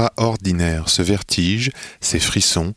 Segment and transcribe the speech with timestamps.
[0.00, 0.88] Extraordinaire.
[0.88, 2.74] Ce vertige, ces frissons,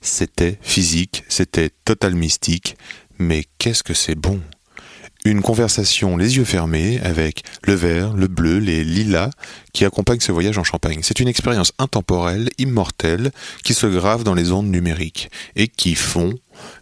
[0.00, 2.76] c'était physique, c'était total mystique,
[3.18, 4.40] mais qu'est-ce que c'est bon?
[5.24, 9.30] Une conversation les yeux fermés avec le vert, le bleu, les lilas
[9.72, 11.00] qui accompagnent ce voyage en Champagne.
[11.02, 13.30] C'est une expérience intemporelle, immortelle,
[13.62, 16.34] qui se grave dans les ondes numériques et qui font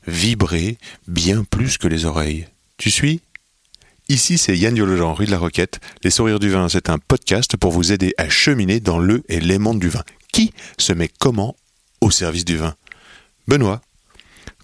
[0.08, 2.48] vibrer bien plus que les oreilles.
[2.78, 3.20] Tu suis?
[4.08, 5.80] Ici, c'est Yann Diologen, rue de la Roquette.
[6.02, 9.40] Les Sourires du Vin, c'est un podcast pour vous aider à cheminer dans le et
[9.40, 10.02] les mondes du vin.
[10.32, 11.56] Qui se met comment
[12.00, 12.74] au service du vin?
[13.46, 13.80] Benoît.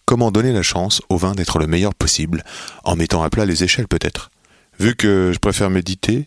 [0.04, 2.42] Comment donner la chance au vin d'être le meilleur possible
[2.82, 4.30] En mettant à plat les échelles peut-être?
[4.80, 6.24] Vu que je préfère méditer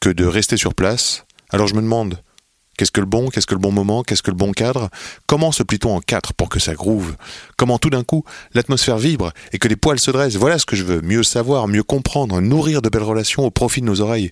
[0.00, 2.22] que de rester sur place, alors je me demande,
[2.80, 4.88] Qu'est-ce que le bon Qu'est-ce que le bon moment Qu'est-ce que le bon cadre?
[5.26, 7.14] Comment se plie-t-on en quatre pour que ça groove?
[7.58, 10.36] Comment tout d'un coup l'atmosphère vibre et que les poils se dressent?
[10.36, 11.02] Voilà ce que je veux.
[11.02, 14.30] Mieux savoir, mieux comprendre, nourrir de belles relations au profit de nos oreilles.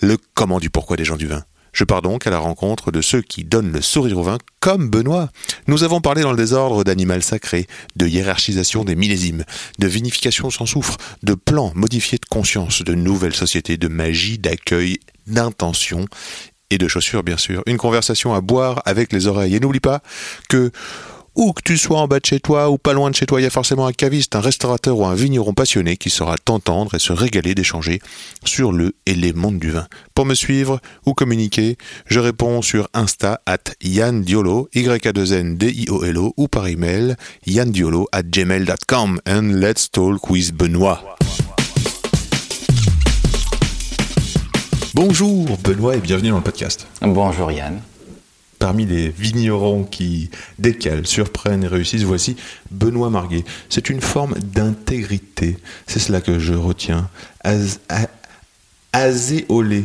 [0.00, 1.44] Le comment du pourquoi des gens du vin.
[1.72, 4.90] Je pars donc à la rencontre de ceux qui donnent le sourire au vin, comme
[4.90, 5.30] Benoît.
[5.68, 9.44] Nous avons parlé dans le désordre d'animal sacré, de hiérarchisation des millésimes,
[9.78, 14.98] de vinification sans soufre, de plans modifiés de conscience, de nouvelles sociétés, de magie, d'accueil,
[15.28, 16.06] d'intention
[16.70, 17.62] et de chaussures bien sûr.
[17.66, 19.56] Une conversation à boire avec les oreilles.
[19.56, 20.00] Et n'oublie pas
[20.48, 20.70] que
[21.36, 23.40] où que tu sois en bas de chez toi ou pas loin de chez toi,
[23.40, 26.94] il y a forcément un caviste, un restaurateur ou un vigneron passionné qui saura t'entendre
[26.94, 28.00] et se régaler d'échanger
[28.44, 29.86] sur le et les mondes du vin.
[30.14, 35.32] Pour me suivre ou communiquer, je réponds sur Insta at Yann Diolo, y a 2
[35.34, 40.30] n d i o l o ou par email yanndiolo at gmail.com and let's talk
[40.30, 41.02] with Benoît.
[44.96, 46.86] Bonjour Benoît et bienvenue dans le podcast.
[47.02, 47.82] Bonjour Yann.
[48.58, 52.34] Parmi les vignerons qui décalent, surprennent et réussissent, voici
[52.70, 53.44] Benoît Marguet.
[53.68, 57.10] C'est une forme d'intégrité, c'est cela que je retiens.
[57.44, 58.08] Az, a-
[58.94, 59.84] azéolé,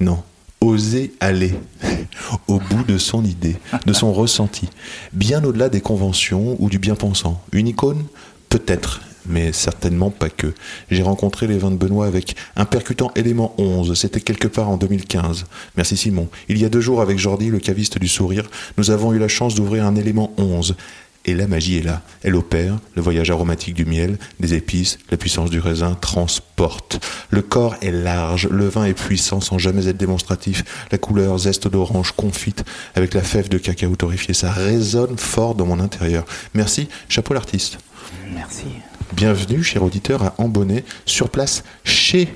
[0.00, 0.20] non,
[0.60, 1.54] oser aller
[2.48, 4.68] au bout de son idée, de son ressenti,
[5.12, 7.40] bien au-delà des conventions ou du bien-pensant.
[7.52, 8.04] Une icône
[8.48, 10.52] Peut-être, mais certainement pas que.
[10.90, 14.76] J'ai rencontré les vins de Benoît avec un percutant élément 11, c'était quelque part en
[14.76, 15.44] 2015.
[15.76, 16.28] Merci Simon.
[16.48, 19.28] Il y a deux jours avec Jordi, le caviste du sourire, nous avons eu la
[19.28, 20.76] chance d'ouvrir un élément 11.
[21.24, 22.00] Et la magie est là.
[22.22, 27.04] Elle opère, le voyage aromatique du miel, des épices, la puissance du raisin transporte.
[27.28, 30.64] Le corps est large, le vin est puissant sans jamais être démonstratif.
[30.90, 32.64] La couleur zeste d'orange confite
[32.94, 36.24] avec la fève de cacao torréfié, ça résonne fort dans mon intérieur.
[36.54, 37.78] Merci, chapeau l'artiste.
[38.32, 38.64] Merci.
[39.12, 42.28] Bienvenue, cher auditeur, à Ambonnet, sur place chez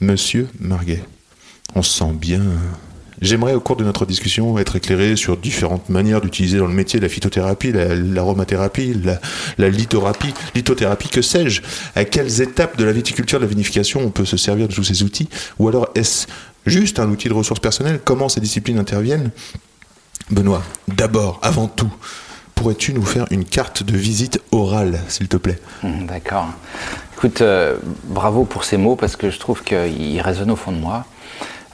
[0.00, 1.02] Monsieur Marguet.
[1.74, 2.42] On se sent bien.
[3.20, 7.00] J'aimerais, au cours de notre discussion, être éclairé sur différentes manières d'utiliser dans le métier
[7.00, 9.20] la phytothérapie, la- l'aromathérapie, la,
[9.56, 11.62] la lithorapie, lithothérapie, que sais-je
[11.96, 14.84] À quelles étapes de la viticulture, de la vinification, on peut se servir de tous
[14.84, 15.28] ces outils
[15.58, 16.26] Ou alors est-ce
[16.66, 19.30] juste un outil de ressources personnelles Comment ces disciplines interviennent?
[20.30, 21.92] Benoît, d'abord, avant tout,
[22.58, 25.58] pourrais-tu nous faire une carte de visite orale, s'il te plaît?
[25.84, 26.48] Hum, D'accord.
[27.16, 30.78] Écoute, euh, bravo pour ces mots parce que je trouve qu'ils résonnent au fond de
[30.78, 31.06] moi.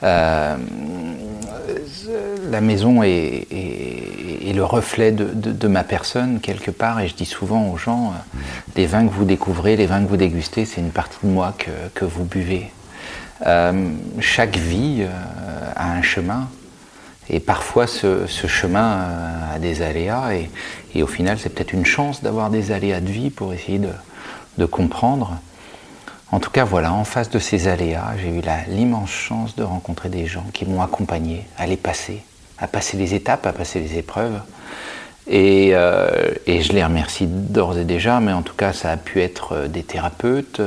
[0.03, 0.55] Euh,
[2.51, 3.47] la maison est,
[4.53, 8.39] le reflet de, ma personne quelque part et je dis souvent aux gens, euh,
[8.75, 11.55] les vins que vous découvrez, les vins que vous dégustez, c'est une partie de moi
[11.93, 12.71] que, vous buvez.
[13.45, 16.47] Euh, chaque vie euh, a un chemin
[17.29, 22.23] et parfois ce, chemin euh, a des aléas et, au final c'est peut-être une chance
[22.23, 25.37] d'avoir des aléas de vie pour essayer de, comprendre.
[26.31, 30.09] En tout cas voilà, en face de ces aléas, j'ai eu l'immense chance de rencontrer
[30.09, 32.21] des gens qui m'ont accompagné à les passer,
[32.57, 34.39] à passer les étapes, à passer les épreuves.
[35.27, 36.07] Et, euh,
[36.47, 39.67] je les remercie d'ores et déjà, mais en tout cas ça a pu être euh,
[39.67, 40.61] des thérapeutes,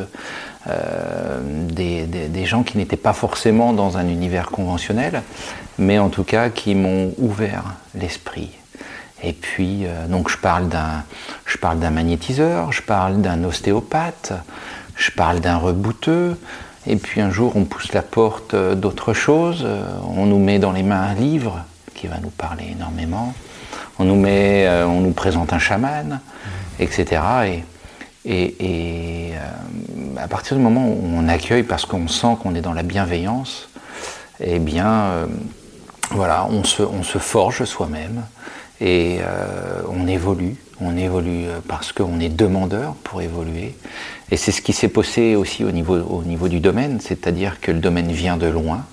[1.70, 5.22] des gens qui n'étaient pas forcément dans un univers conventionnel,
[5.78, 7.64] mais en tout cas qui m'ont ouvert
[7.94, 8.50] l'esprit.
[9.22, 11.04] Et puis, euh, donc je parle d'un,
[11.44, 14.32] je parle d'un magnétiseur, je parle d'un ostéopathe,
[14.96, 16.38] je parle d'un rebouteux.
[16.86, 19.82] Et puis un jour, on pousse la porte euh, d'autre chose, euh,
[20.16, 21.64] on nous met dans les mains un livre
[21.94, 23.34] qui va nous parler énormément.
[23.98, 26.20] On nous met, euh, on nous présente un chaman,
[26.78, 27.20] etc.
[27.46, 27.64] Et,
[28.24, 32.60] et, et, euh, à partir du moment où on accueille parce qu'on sent qu'on est
[32.60, 33.68] dans la bienveillance,
[34.40, 35.26] eh bien,
[36.10, 38.24] voilà, on se, on se forge soi-même
[38.80, 40.56] et euh, on évolue.
[40.80, 43.74] On évolue euh, parce qu'on est demandeur pour évoluer.
[44.30, 47.72] Et c'est ce qui s'est passé aussi au niveau, au niveau du domaine, c'est-à-dire que
[47.72, 48.84] le domaine vient de loin,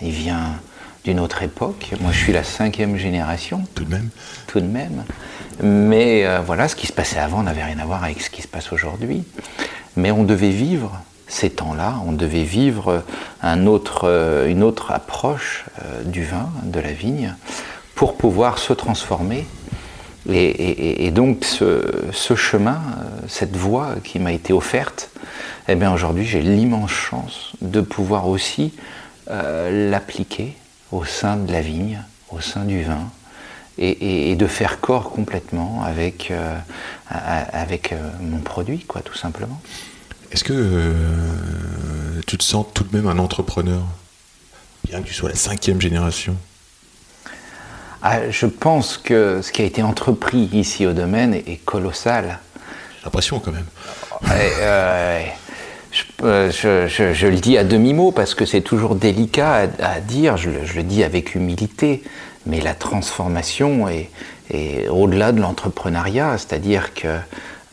[0.00, 0.60] il vient
[1.04, 1.92] d'une autre époque.
[2.00, 3.64] Moi, je suis la cinquième génération.
[3.74, 4.10] Tout de même.
[4.46, 5.04] Tout de même.
[5.62, 8.42] Mais euh, voilà, ce qui se passait avant n'avait rien à voir avec ce qui
[8.42, 9.24] se passe aujourd'hui.
[9.96, 13.04] Mais on devait vivre ces temps-là, on devait vivre
[13.44, 17.34] euh, une autre approche euh, du vin, de la vigne,
[17.94, 19.46] pour pouvoir se transformer.
[20.30, 25.10] Et, donc ce, chemin, euh, cette voie qui m'a été offerte,
[25.68, 28.74] eh bien aujourd'hui j'ai l'immense chance de pouvoir aussi
[29.26, 30.56] l'appliquer
[30.90, 33.10] au sein de la vigne, au sein du vin,
[33.78, 36.32] et, de faire corps complètement avec,
[38.20, 39.60] mon produit, quoi, tout simplement.
[40.32, 40.92] Est-ce que euh,
[42.26, 43.80] tu te sens tout de même un entrepreneur?
[44.84, 46.36] Bien que tu sois la cinquième génération.
[48.02, 52.38] Ah, je pense que ce qui a été entrepris ici au domaine est, colossal.
[52.98, 53.66] J'ai l'impression quand même.
[54.30, 55.22] Euh,
[55.90, 56.02] je,
[56.50, 60.36] je- je- je le dis à demi-mot parce que c'est toujours délicat à, à dire,
[60.36, 62.04] je le, je le dis avec humilité,
[62.46, 64.10] mais la transformation est,
[64.50, 67.16] est au-delà de l'entrepreneuriat, c'est-à-dire que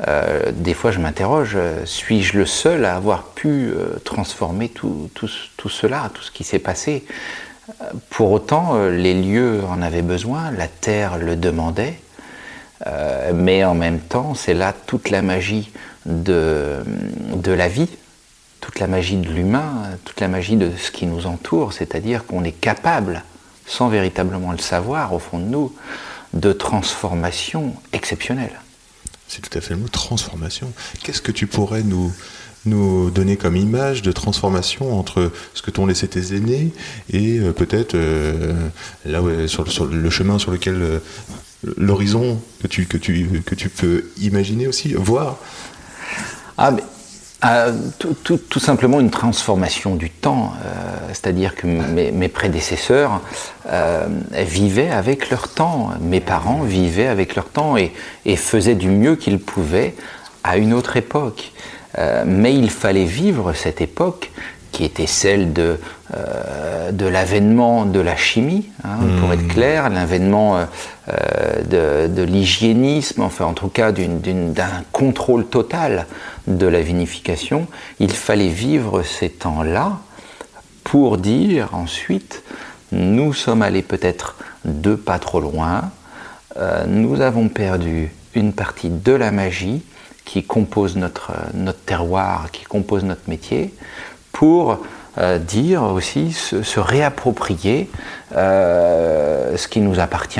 [0.07, 5.09] euh, des fois je m'interroge, euh, suis-je le seul à avoir pu euh, transformer tout,
[5.13, 7.05] tout tout cela, tout ce qui s'est passé?
[8.11, 11.99] Pour autant, les lieux en avaient besoin, la terre le demandait,
[13.33, 15.71] mais en même temps, c'est là toute la magie
[16.05, 16.83] de,
[17.33, 17.89] de la vie,
[18.61, 22.43] toute la magie de l'humain, toute la magie de ce qui nous entoure, c'est-à-dire qu'on
[22.43, 23.23] est capable,
[23.65, 25.73] sans véritablement le savoir au fond de nous,
[26.33, 28.59] de transformations exceptionnelles.
[29.27, 30.71] C'est tout à fait le mot transformation.
[31.03, 32.13] Qu'est-ce que tu pourrais nous,
[32.65, 36.71] nous donner comme image de transformation entre ce que t'ont laissé tes aînés
[37.11, 38.53] et euh, peut-être euh,
[39.05, 40.99] là où- sur, le- chemin sur lequel euh,
[41.77, 45.37] l'horizon que tu, que, tu, que tu peux imaginer aussi, voir?
[46.57, 46.75] Ah,
[47.45, 50.69] euh, tout, tout- tout simplement une transformation du temps, euh,
[51.09, 53.21] c'est-à-dire que mes, mes prédécesseurs
[53.69, 57.93] euh, vivaient avec leur temps, mes parents vivaient avec leur temps et,
[58.25, 59.95] et faisaient du mieux qu'ils pouvaient
[60.43, 61.51] à une autre époque.
[61.97, 64.31] Euh, mais il fallait vivre cette époque
[64.71, 65.79] qui était celle de,
[66.91, 70.59] de l'avènement de la chimie, hein, pour être clair, l'avènement
[71.07, 76.07] de, de l'hygiénisme, enfin en tout cas d'un contrôle total
[76.47, 77.67] de la vinification.
[77.99, 79.99] Il fallait vivre ces temps-là
[80.83, 82.43] pour dire ensuite,
[82.91, 85.91] nous sommes allés peut-être deux pas trop loin,
[86.57, 89.83] euh, nous avons perdu une partie de la magie
[90.23, 91.33] qui compose notre,
[91.85, 93.73] terroir, qui compose notre métier,
[94.31, 94.79] pour
[95.17, 97.89] euh, dire aussi, se, réapproprier
[98.35, 100.39] euh, ce qui nous appartient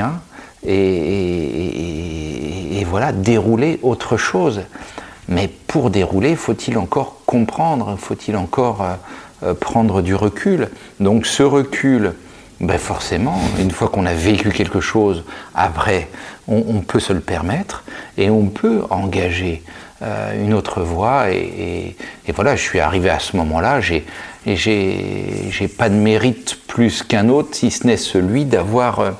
[0.66, 1.64] et,
[2.88, 4.62] voilà, dérouler autre chose.
[5.28, 8.94] Mais pour dérouler, faut-il encore comprendre, faut-il encore euh,
[9.42, 10.70] euh, prendre du recul?
[11.00, 12.14] Donc ce recul,
[12.60, 15.24] ben forcément, une fois qu'on a vécu quelque chose,
[15.54, 16.08] après,
[16.46, 17.82] on, on peut se le permettre
[18.16, 19.64] et on peut engager
[20.02, 21.30] euh, une autre voie.
[21.30, 21.96] Et,
[22.34, 24.04] voilà, je suis arrivé à ce moment-là, j'ai
[24.46, 29.14] j'ai pas de mérite plus qu'un autre, si ce n'est celui d'avoir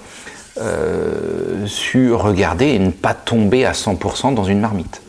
[0.58, 5.02] euh, su regarder et ne pas tomber à 100% dans une marmite.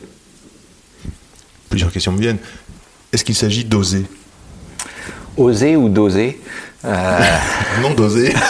[1.68, 2.38] Plusieurs questions me viennent.
[3.12, 4.06] Est-ce qu'il s'agit d'oser?
[5.36, 6.40] Oser ou doser?
[6.84, 7.18] Euh,
[7.82, 8.32] Non, d'oser.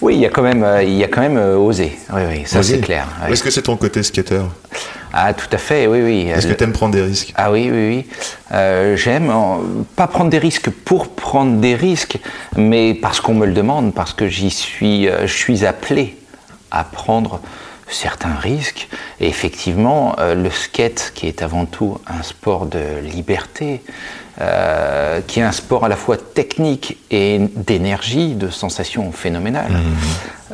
[0.00, 1.96] Oui, il y a quand même, euh, il y a quand même euh, oser.
[2.12, 3.06] Oui, oui, ça c'est clair.
[3.26, 3.32] oui.
[3.32, 4.42] Est-ce que c'est ton côté skater
[5.12, 6.28] Ah, tout à fait, oui, oui.
[6.28, 7.32] Est-ce que Euh, tu aimes prendre des risques?
[7.36, 8.06] Ah oui, oui, oui.
[8.52, 9.32] Euh, J'aime
[9.96, 12.18] pas prendre des risques pour prendre des risques,
[12.56, 16.16] mais parce qu'on me le demande, parce que j'y suis, je suis appelé
[16.70, 17.40] à prendre
[17.88, 18.88] certains risques.
[19.20, 23.80] Et effectivement, le skate, qui est avant tout un sport de liberté,
[24.40, 29.72] euh, qui est un sport à la fois technique et d'énergie, de sensations phénoménales.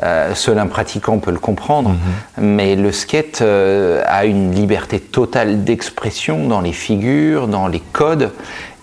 [0.02, 1.94] Euh, seul un pratiquant peut le comprendre,
[2.38, 8.30] mais le skate euh, a une liberté totale d'expression dans les figures, dans les codes,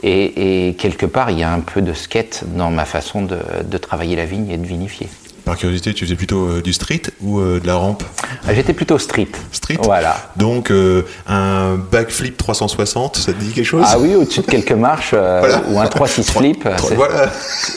[0.03, 3.39] et, et quelque part, il y a un peu de skate dans ma façon de,
[3.63, 5.07] de travailler la vigne et de vinifier.
[5.49, 8.03] Par curiosité, tu faisais plutôt euh, du street ou euh, de la rampe?
[8.47, 9.29] Ah, J'étais plutôt street.
[9.51, 9.79] Street?
[9.81, 10.15] Voilà.
[10.35, 13.83] Donc euh, un backflip 360, ça te dit quelque chose?
[13.87, 15.63] Ah oui, au-dessus de quelques marches, euh, Voilà.
[15.69, 17.31] ou un 3-6 flip, Voilà.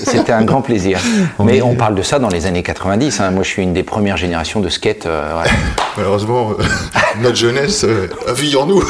[0.04, 0.98] c'était un grand plaisir.
[1.38, 3.20] On Mais est- on parle de ça dans les années 90.
[3.20, 3.30] hein.
[3.30, 5.06] Moi, je suis une des premières générations de skate.
[5.06, 5.50] euh, voilà.
[5.96, 6.62] Malheureusement, euh,
[7.22, 8.84] notre jeunesse euh, vit en nous.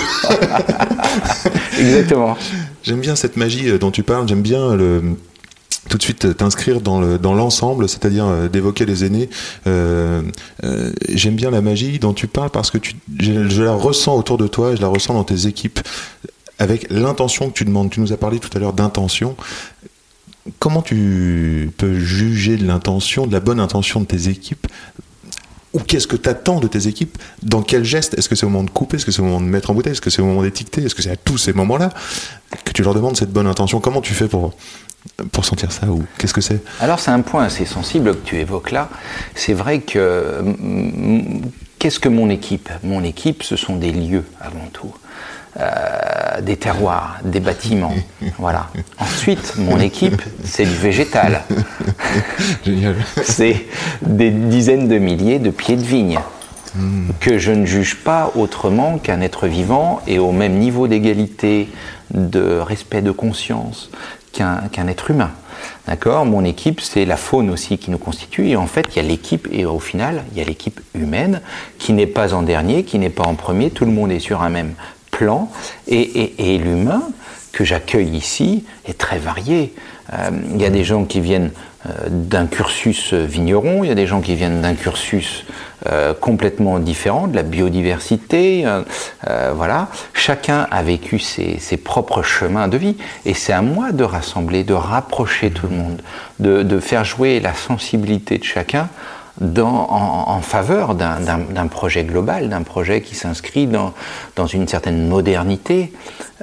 [1.79, 2.37] Exactement.
[2.83, 5.03] J'aime bien cette magie euh, dont tu parles, j'aime bien le,
[5.93, 9.29] tout de suite t'inscrire dans le dans l'ensemble, c'est-à-dire euh, d'évoquer les aînés.
[9.67, 10.23] Euh,
[10.65, 14.17] euh, J'aime bien la magie dont tu parles parce que tu, je, je la ressens
[14.17, 15.81] autour de toi, je la ressens dans tes équipes.
[16.59, 17.91] Avec l'intention que tu demandes.
[17.91, 19.37] Tu nous as parlé tout à l'heure d'intention.
[20.59, 24.67] Comment tu peux juger de l'intention, de la bonne intention de tes équipes?
[25.75, 27.19] Ou qu'est-ce que tu attends de tes équipes?
[27.43, 28.15] Dans quel geste?
[28.17, 28.97] Est-ce que c'est au moment de couper?
[28.97, 29.93] Est-ce que c'est au moment de mettre en bouteille?
[29.93, 30.85] Est-ce que c'est au moment d'étiqueter?
[30.85, 31.91] Est-ce que c'est à tous ces moments-là
[32.65, 33.81] que tu leur demandes cette bonne intention?
[33.81, 34.55] Comment tu fais pour,
[35.33, 38.37] pour sentir ça ou qu'est-ce que c'est Alors c'est un point assez sensible que tu
[38.37, 38.89] évoques là.
[39.35, 40.43] C'est vrai que
[41.79, 42.71] qu'est-ce que mon équipe?
[42.85, 44.93] Mon équipe, ce sont des lieux avant tout.
[45.61, 47.95] Euh, des terroirs, des bâtiments.
[48.39, 48.69] Voilà.
[48.99, 51.43] Ensuite, mon équipe, c'est du végétal.
[52.65, 52.97] Génial.
[53.25, 53.67] c'est
[54.01, 56.19] des dizaines de milliers de pieds de vigne
[57.21, 61.69] que je ne juge pas autrement qu'un être vivant et au même niveau d'égalité,
[62.15, 63.91] de respect de conscience
[64.33, 65.31] qu'un être humain.
[65.87, 66.27] D'accord?
[66.27, 68.49] Mon équipe, c'est la faune aussi qui nous constitue.
[68.49, 71.41] Et en fait, il y a l'équipe, et au final, il y a l'équipe humaine
[71.79, 73.71] qui n'est pas en dernier, qui n'est pas en premier.
[73.71, 74.75] Tout le monde est sur un même
[75.11, 75.51] plan.
[75.89, 77.03] Et, l'humain
[77.53, 79.75] que j'accueille ici est très varié.
[80.13, 81.51] Euh, il y a des gens qui viennent
[82.09, 85.45] d'un cursus vigneron, il y a des gens qui viennent d'un cursus
[85.89, 88.65] euh, complètement différent, de la biodiversité.
[88.65, 88.83] euh,
[89.29, 94.05] euh, voilà, chacun a vécu ses, propres chemins de vie, et c'est à moi de
[94.05, 96.03] rassembler, de rapprocher tout le monde,
[96.39, 98.89] de, faire jouer la sensibilité de chacun
[99.41, 105.93] en, faveur d'un- projet global, d'un projet qui s'inscrit dans, une certaine modernité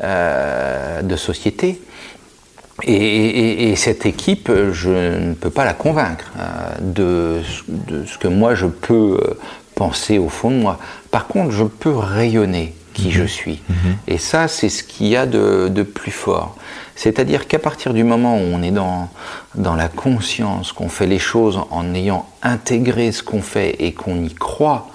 [0.03, 1.81] euh, de société.
[2.83, 8.05] Et, et- et cette équipe, je ne peux pas la convaincre euh, de, ce- de
[8.05, 9.33] ce que moi je peux euh,
[9.75, 10.77] penser au fond de moi.
[11.11, 13.61] Par contre, je peux rayonner qui je suis.
[14.07, 16.55] Et ça, c'est ce qu'il y a de, de plus fort.
[16.95, 19.07] C'est-à-dire qu'à partir du moment où on est dans,
[19.55, 24.21] dans la conscience, qu'on fait les choses en ayant intégré ce qu'on fait et qu'on
[24.21, 24.89] y croit,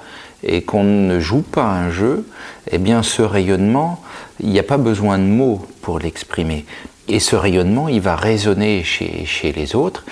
[0.46, 2.26] et qu'on ne joue pas un jeu,
[2.70, 4.02] eh bien ce rayonnement,
[4.40, 6.66] il n'y a pas besoin de mots pour l'exprimer.
[7.08, 10.04] Et ce rayonnement, il va résonner chez, les autres,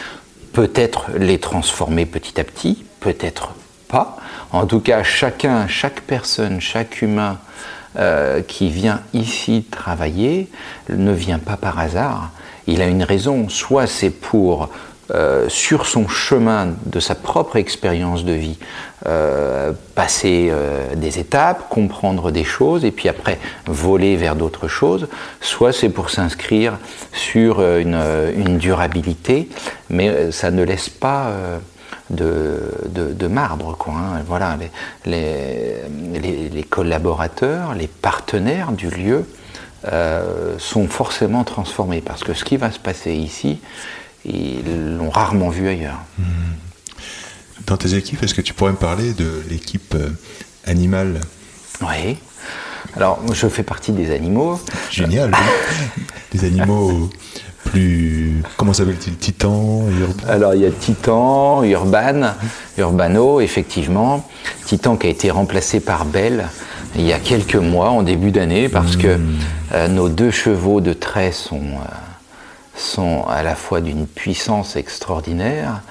[0.52, 3.54] peut-être les transformer petit à petit, peut-être
[3.88, 4.18] pas.
[4.50, 7.38] En tout cas, chacun, chaque personne, chaque humain
[7.96, 10.49] euh, qui vient ici travailler
[10.90, 12.30] ne vient pas par hasard.
[12.66, 13.49] Il a une raison.
[13.49, 14.68] Soit c'est pour
[15.11, 18.56] euh, sur son chemin de sa propre expérience de vie,
[19.06, 25.09] euh, passer euh, des étapes, comprendre des choses et puis après voler vers d'autres choses,
[25.40, 26.78] soit c'est pour s'inscrire
[27.12, 29.49] sur une, durabilité,
[29.90, 31.32] mais ça ne laisse pas
[32.09, 33.76] de, marbre.
[33.76, 34.23] Quoi, hein.
[34.25, 34.56] Voilà,
[35.04, 39.26] les, collaborateurs, les partenaires du lieu
[40.59, 43.59] sont forcément transformés parce que ce qui va se passer ici,
[44.25, 46.00] ils l'ont rarement vu ailleurs.
[47.67, 50.11] Dans tes équipes, est-ce que tu pourrais me parler de l'équipe euh,
[50.67, 51.21] animale?
[51.81, 52.17] Oui.
[52.97, 54.61] Alors, je fais partie des animaux.
[54.91, 55.31] Génial.
[55.33, 56.02] oui.
[56.33, 57.11] Des animaux
[57.64, 58.43] plus.
[58.57, 59.17] Comment s'appelle-t-il?
[59.17, 62.33] Titan Urbain Alors, il y a Titan, Urban,
[62.79, 64.26] Urbano, effectivement.
[64.64, 66.49] Titan qui a été remplacé par Belle
[66.97, 69.19] il y a quelques mois, en début d'année, parce que
[69.73, 71.95] euh, nos deux chevaux de trait sont, euh,
[72.75, 75.83] sont à la fois d'une puissance extraordinaire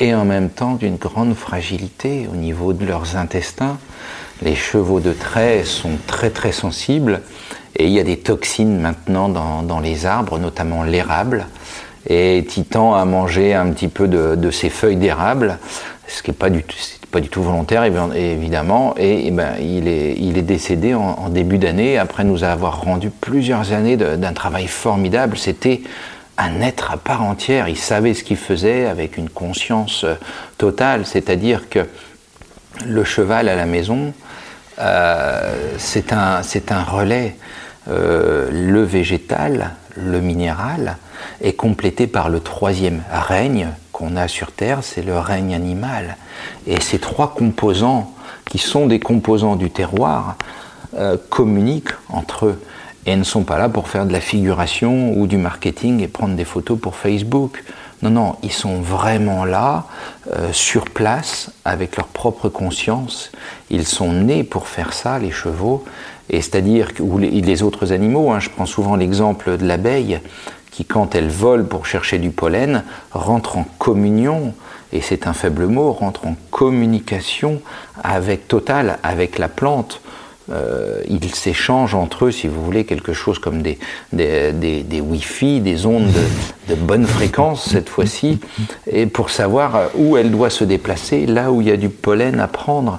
[0.00, 3.78] et en même temps d'une grande fragilité au niveau de leurs intestins.
[4.42, 7.22] Les chevaux de trait sont très très sensibles
[7.76, 11.46] et il y a des toxines maintenant dans, dans les arbres, notamment l'érable.
[12.08, 15.58] Et Titan a mangé un petit peu de, de ces feuilles d'érable,
[16.06, 16.50] ce qui n'est pas
[17.10, 21.96] pas du tout volontaire évi- évidemment, et, eh ben, il, est, décédé en, début d'année
[21.96, 25.38] après nous avoir rendu plusieurs années d'un travail formidable.
[25.38, 25.82] C'était
[26.38, 30.14] un être à part entière, il savait ce qu'il faisait avec une conscience euh,
[30.58, 31.86] totale, c'est-à-dire que
[32.84, 34.12] le cheval à la maison,
[34.80, 36.42] euh, c'est un,
[36.82, 37.36] relais.
[37.88, 40.96] Euh, le végétal, le minéral,
[41.40, 46.16] est complété par le troisième règne qu'on a sur Terre, c'est le règne animal.
[46.66, 48.12] Et ces trois composants,
[48.50, 50.36] qui sont des composants du terroir,
[51.28, 52.62] communiquent entre eux
[53.06, 56.34] et ne sont pas là pour faire de la figuration ou du marketing et prendre
[56.34, 57.62] des photos pour Facebook.
[58.02, 59.84] Non, non, ils sont vraiment là,
[60.32, 63.30] euh, sur place, avec leur propre conscience.
[63.70, 65.84] Ils sont nés pour faire ça, les chevaux,
[66.28, 68.30] et c'est-à-dire ou les, autres animaux.
[68.30, 70.20] hein, je prends souvent l'exemple de l'abeille
[70.70, 74.54] qui, quand elle vole pour chercher du pollen, rentre en communion,
[74.92, 77.60] et c'est un faible mot, rentre en communication
[78.02, 80.00] avec totale avec la plante
[80.52, 83.78] euh, ils s'échangent entre eux, si vous voulez, quelque chose comme des,
[84.12, 86.06] des, des, des Wi-Fi, des ondes
[86.68, 88.38] de, de bonne fréquence cette fois-ci,
[88.90, 92.40] et pour savoir où elle doit se déplacer, là où il y a du pollen
[92.40, 92.98] à prendre.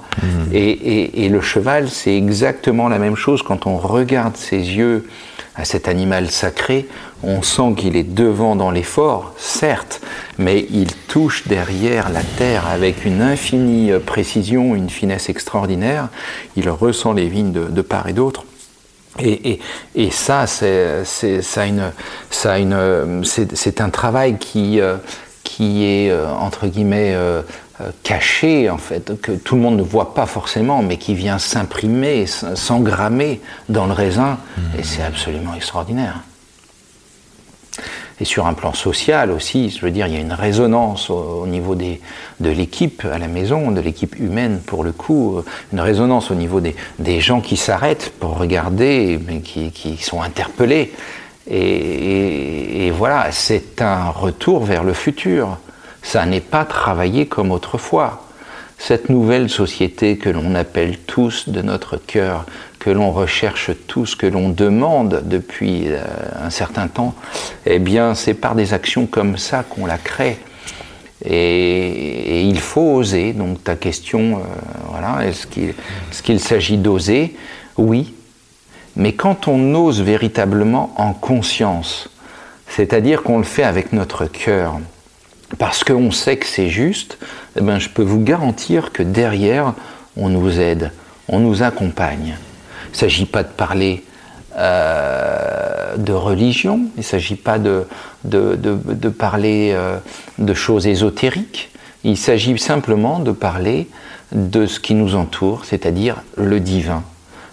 [0.52, 5.08] Et, et- et le cheval, c'est exactement la même chose quand on regarde ses yeux
[5.56, 6.88] à cet animal sacré,
[7.26, 10.02] on sent qu'il est devant dans l'effort, certes,
[10.38, 16.10] mais il touche derrière la terre avec une infinie euh, précision, une finesse extraordinaire.
[16.56, 18.46] Il ressent les vignes de, part et d'autre.
[19.20, 19.60] Et,
[20.12, 21.04] ça, c'est,
[23.80, 24.98] un travail qui, euh,
[25.60, 27.16] est euh, entre guillemets
[28.04, 32.26] caché en fait, que tout le monde ne voit pas forcément, mais qui vient s'imprimer,
[32.26, 34.38] s'engrammer dans le raisin,
[34.78, 36.22] et c'est absolument extraordinaire.
[38.22, 41.42] Et sur un plan social aussi, je veux dire, il y a une résonance au,
[41.44, 45.82] au niveau de l'équipe à la maison, de l'équipe humaine pour le coup, euh, une
[45.82, 50.94] résonance au niveau des, gens qui s'arrêtent pour regarder, mais qui, sont interpellés.
[51.48, 55.58] Et voilà, c'est un retour vers le futur.
[56.02, 58.26] Ça n'est pas travaillé comme autrefois.
[58.78, 62.46] Cette nouvelle société que l'on appelle tous de notre cœur,
[62.86, 66.04] que l'on recherche tous, que l'on demande depuis euh,
[66.40, 67.16] un certain temps,
[67.66, 70.38] eh bien, c'est par des actions comme ça qu'on la crée.
[71.28, 73.34] Et, il faut oser.
[73.34, 74.42] Donc ta question, euh,
[74.92, 75.74] voilà, est-ce qu'il
[76.24, 77.36] qu'il s'agit d'oser?
[77.76, 78.14] Oui.
[78.96, 82.12] Mais quand on ose véritablement en conscience,
[82.68, 84.80] c'est-à-dire qu'on le fait avec notre cœur,
[85.58, 87.18] parce qu'on sait que c'est juste,
[87.58, 89.74] eh ben, je peux vous garantir que derrière,
[90.16, 90.92] on nous aide,
[91.28, 92.38] on nous accompagne.
[92.96, 94.06] Il ne s'agit pas de parler
[94.56, 97.86] euh, de religion, il ne s'agit pas de,
[98.24, 99.98] de, parler euh,
[100.40, 101.72] de choses ésotériques,
[102.06, 103.90] il s'agit simplement de parler
[104.32, 107.04] de ce qui nous entoure, c'est-à-dire le divin,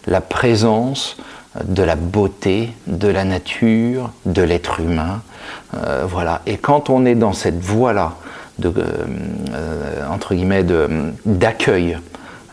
[0.07, 1.17] la présence
[1.65, 5.23] de la beauté, de la nature, de l'être humain.
[5.75, 6.43] Euh, voilà.
[6.47, 8.15] Et quand on est dans cette voie-là,
[10.09, 10.65] entre guillemets,
[11.27, 11.99] d'accueil,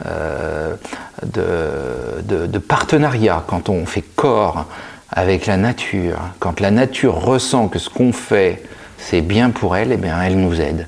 [0.05, 0.77] de,
[2.47, 4.65] de- partenariat, quand on fait corps
[5.11, 8.63] avec la nature, quand la nature ressent que ce qu'on fait,
[8.97, 10.87] c'est bien pour elle, eh bien, elle nous aide.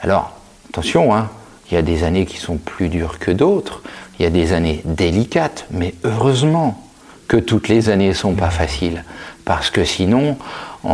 [0.00, 0.32] Alors,
[0.70, 1.28] attention, hein,
[1.70, 3.82] il y a des années qui sont plus dures que d'autres,
[4.18, 6.82] il y a des années délicates, mais heureusement
[7.28, 9.04] que toutes les années ne sont pas faciles,
[9.44, 10.38] parce que sinon,
[10.82, 10.90] on,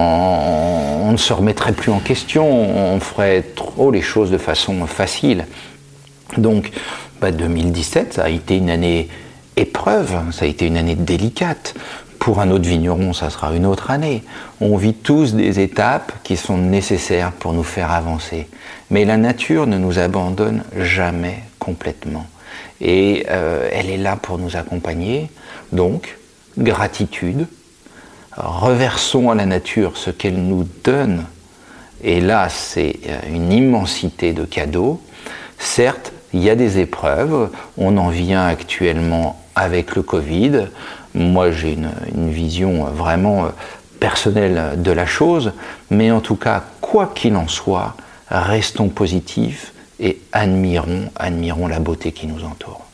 [1.05, 5.47] on ne se remettrait plus en question, on ferait trop les choses de façon facile.
[6.37, 6.73] Donc,
[7.21, 9.09] bah, 2017, ça a été une année
[9.57, 11.75] épreuve, ça a été une année délicate.
[12.19, 14.25] Pour un autre vigneron, ça sera une autre année.
[14.61, 18.49] On vit tous des étapes qui sont nécessaires pour nous faire avancer.
[18.91, 22.27] Mais la nature ne nous abandonne jamais complètement.
[22.81, 25.31] Et euh, elle est là pour nous accompagner.
[25.73, 26.17] Donc,
[26.57, 27.47] gratitude.
[28.37, 31.25] Reversons à la nature ce qu'elle nous donne.
[32.03, 34.99] Et là, c'est euh, une immensité de cadeaux.
[35.59, 37.49] Certes, il y a des épreuves.
[37.79, 40.67] On en vient actuellement avec le Covid.
[41.15, 43.49] Moi, j'ai une, vision vraiment euh,
[44.01, 45.53] personnelle de la chose.
[45.91, 47.97] Mais en tout cas, quoi qu'il en soit,
[48.29, 52.85] restons positifs et admirons, admirons la beauté qui nous entoure.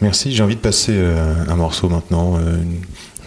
[0.00, 2.56] Merci, j'ai envie de passer euh, un morceau maintenant, euh,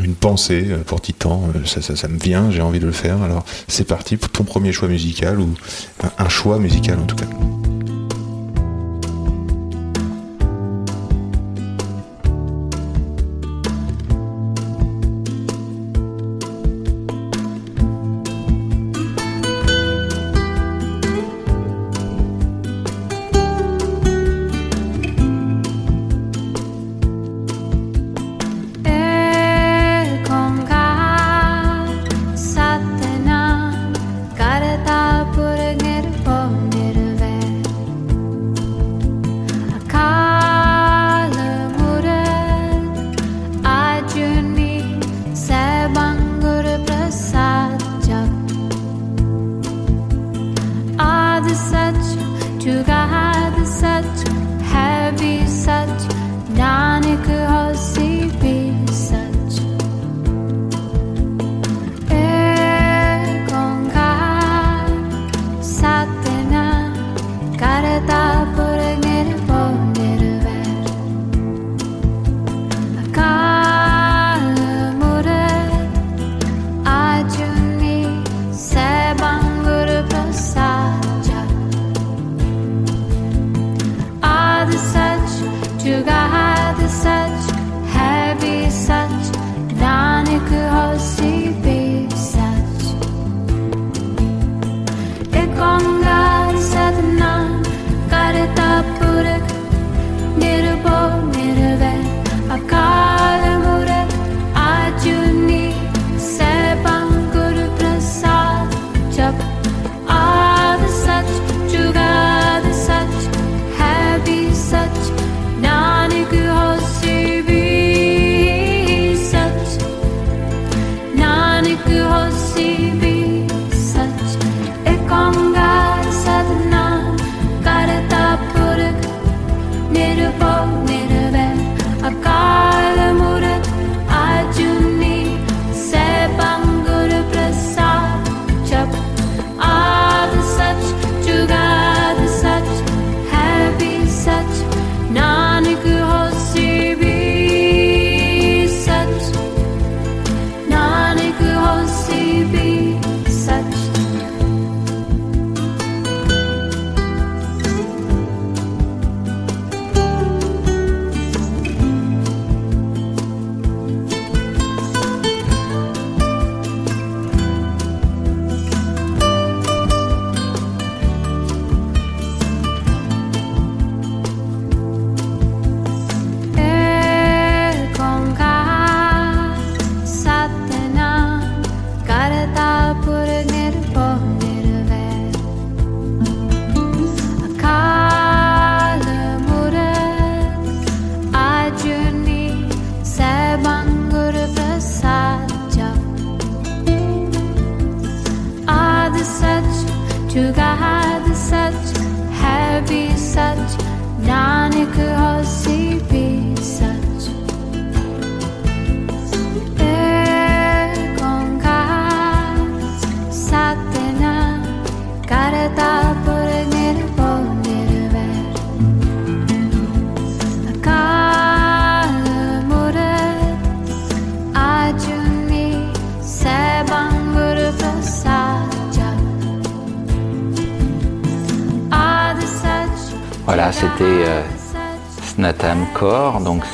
[0.03, 3.21] une, pensée pour Titan, ça, ça, me vient, j'ai envie de le faire.
[3.21, 5.53] Alors c'est parti pour ton premier choix musical, ou
[6.17, 7.27] un choix musical en tout cas.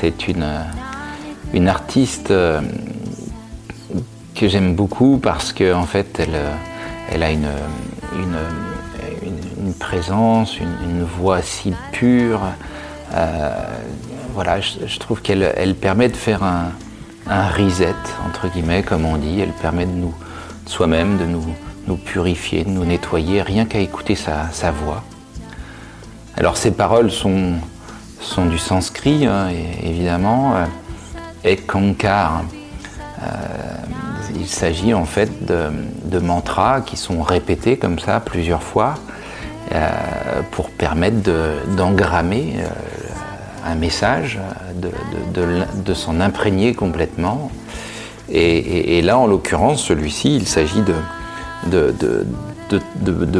[0.01, 2.59] C'est une, euh, artiste euh,
[4.33, 7.47] que j'aime beaucoup parce qu'en en fait elle, euh, a une,
[9.79, 12.41] présence, une, voix si pure.
[14.33, 16.71] Voilà, je, trouve qu'elle elle permet de faire un,
[17.27, 17.93] un reset,
[18.25, 19.39] entre guillemets, comme on dit.
[19.39, 20.13] Elle permet de nous,
[20.65, 25.03] soi-même, de nous, purifier, de nous nettoyer, rien qu'à écouter sa, voix.
[26.37, 27.55] Alors ces paroles sont,
[28.21, 30.55] sont du sanskrit, et- évidemment.
[30.55, 30.65] Euh,
[31.43, 32.43] Ekankar,
[33.23, 33.25] euh,
[34.36, 38.93] il s'agit en fait de, mantras qui sont répétés comme ça plusieurs fois
[39.73, 39.89] euh,
[40.51, 42.67] pour permettre de- d'engrammer euh,
[43.65, 44.39] un message,
[44.75, 47.49] de, s'en imprégner complètement.
[48.29, 50.93] Et, et- et là, en l'occurrence, celui-ci, il s'agit de,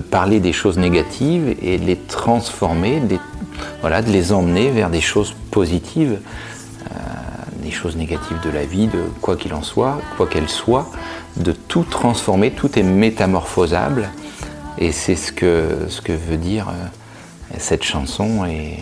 [0.10, 3.02] parler des choses négatives et de les transformer,
[3.82, 6.96] voilà, de les emmener vers des choses positives, euh,
[7.64, 10.90] des choses négatives de la vie, de quoi qu'il en soit, quoi qu'elle soit,
[11.38, 14.10] de tout transformer, tout est métamorphosable.
[14.78, 18.46] Et c'est ce que, ce que veut dire euh, cette chanson.
[18.46, 18.78] Et,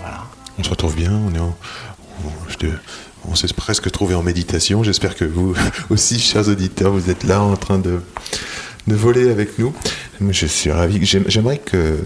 [0.00, 0.24] voilà.
[0.58, 1.40] On se retrouve bien, on est
[3.28, 4.82] on s'est presque trouvé en méditation.
[4.82, 5.54] J'espère que vous
[5.90, 8.00] aussi, chers auditeurs, vous êtes là en train de,
[8.86, 9.72] de voler avec nous.
[10.30, 11.04] Je suis ravi.
[11.04, 11.98] J'aime- J'aimerais que,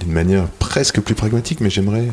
[0.00, 2.08] d'une manière presque plus pragmatique, mais j'aimerais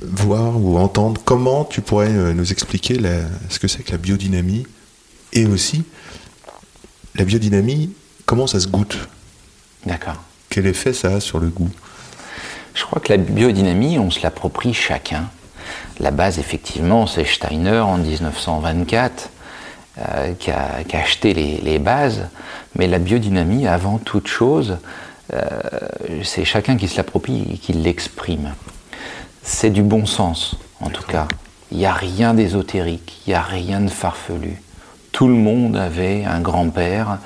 [0.00, 3.98] voir ou entendre comment tu pourrais euh, nous expliquer la- ce que c'est que la
[3.98, 4.66] biodynamie
[5.32, 5.82] et aussi
[7.16, 7.90] la biodynamie,
[8.26, 8.96] comment ça se goûte
[9.86, 10.22] D'accord.
[10.48, 11.70] Quel effet ça a sur le goût?
[12.74, 15.28] Je crois que la biodynamie, on se l'approprie chacun.
[16.00, 19.30] La base, effectivement, c'est Steiner en 1924
[19.98, 22.28] euh, qui, a, qui a acheté les, les bases.
[22.76, 24.78] Mais la biodynamie, avant toute chose,
[25.32, 25.40] euh,
[26.22, 28.54] c'est chacun qui se l'approprie et qui l'exprime.
[29.42, 31.28] C'est du bon sens, en tout cas.
[31.70, 34.60] Il n'y a rien d'ésotérique, il n'y a rien de farfelu.
[35.12, 37.18] Tout le monde avait un grand-père,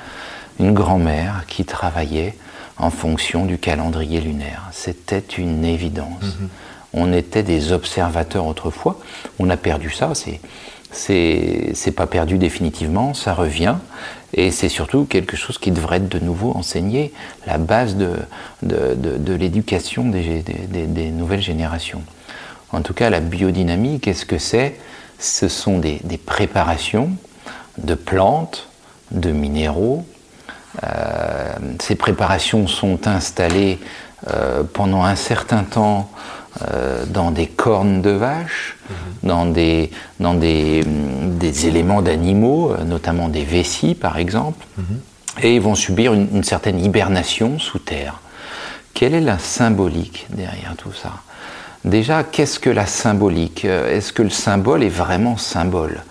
[0.59, 2.37] une grand-mère qui travaillait
[2.77, 4.69] en fonction du calendrier lunaire.
[4.73, 6.39] C'était une évidence.
[6.93, 8.99] On était des observateurs autrefois.
[9.39, 10.11] On a perdu ça.
[10.15, 10.41] C'est
[10.91, 13.15] c'est pas perdu définitivement.
[13.15, 13.77] Ça revient
[14.35, 17.13] et c'est surtout quelque chose qui devrait être de nouveau enseigné,
[17.47, 18.13] la base de
[18.63, 22.03] de, de- l'éducation des- des nouvelles générations.
[22.73, 24.77] En tout cas, la biodynamie, qu'est-ce que c'est?
[25.19, 27.11] Ce sont des, des préparations
[27.79, 28.69] de plantes,
[29.11, 30.05] de minéraux,
[30.85, 33.79] euh, ces préparations sont installées
[34.29, 36.11] euh, pendant un certain temps
[36.63, 38.77] euh, dans des cornes de vache,
[39.23, 39.91] dans des,
[40.21, 44.67] dans des, hum, des éléments d'animaux, euh, notamment des vessies par exemple,
[45.43, 48.21] et ils vont subir une, une certaine hibernation sous terre.
[48.95, 51.13] Quelle est la symbolique derrière tout ça?
[51.85, 53.65] Déjà, qu'est-ce que la symbolique?
[53.65, 56.03] Euh, Est-ce que le symbole est vraiment symbole?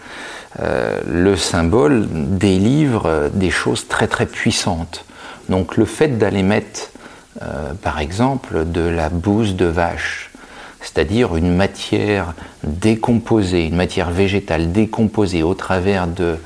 [0.61, 5.03] Euh, Le symbole délivre des choses très très puissantes.
[5.49, 6.91] Donc le fait d'aller mettre,
[7.41, 10.26] euh, par exemple, de la bouse de vache,
[10.93, 16.37] c'est-à-dire une matière décomposée, une matière végétale décomposée au travers de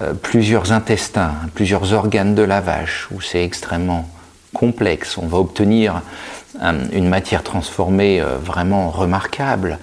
[0.00, 4.08] euh, plusieurs intestins, plusieurs organes de la vache, où c'est extrêmement
[4.54, 5.18] complexe.
[5.18, 6.00] On va obtenir
[6.60, 9.78] un- une matière transformée euh, vraiment remarquable.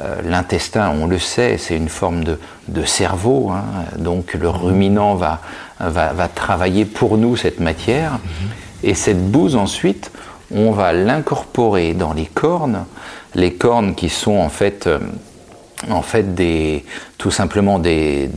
[0.00, 3.64] Euh, L'intestin, on le sait, c'est une forme de, de cerveau, hein.
[3.98, 5.40] donc le ruminant va,
[5.80, 8.18] va, va travailler pour nous cette matière.
[8.82, 10.10] Et cette bouse, ensuite,
[10.54, 12.84] on va l'incorporer dans les cornes,
[13.34, 14.98] les cornes qui sont en fait euh,
[17.18, 18.28] tout simplement des,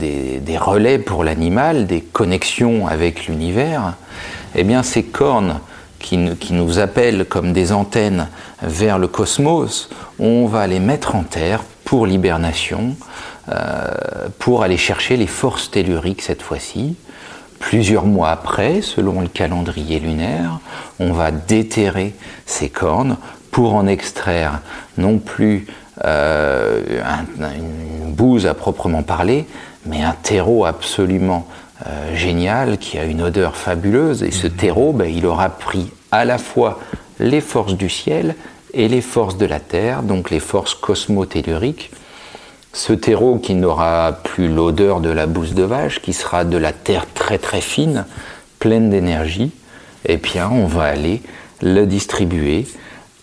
[0.58, 3.94] relais pour l'animal, des connexions avec l'univers,
[4.54, 5.60] eh bien ces cornes
[5.98, 8.28] qui, nous- qui nous appellent comme des antennes
[8.62, 12.96] vers le cosmos, on va les mettre en terre pour l'hibernation,
[13.50, 13.88] euh,
[14.38, 16.96] pour aller chercher les forces telluriques cette fois-ci.
[17.58, 20.60] Plusieurs mois après, selon le calendrier lunaire,
[20.98, 22.14] on va déterrer
[22.46, 23.16] ces cornes
[23.54, 24.58] pour en extraire
[24.98, 25.66] non plus
[26.04, 29.46] euh, un- une bouse à proprement parler,
[29.86, 31.46] mais un terreau absolument
[31.86, 34.24] euh, génial qui a une odeur fabuleuse.
[34.24, 36.80] Et ce terreau, ben, il aura pris à la fois
[37.20, 38.34] les forces du ciel
[38.72, 41.92] et les forces de la terre, donc les forces cosmotelluriques.
[42.72, 46.72] Ce terreau qui n'aura plus l'odeur de la bouse de vache, qui sera de la
[46.72, 48.04] terre très très fine,
[48.58, 49.52] pleine d'énergie,
[50.06, 51.22] eh bien on va aller
[51.62, 52.66] le distribuer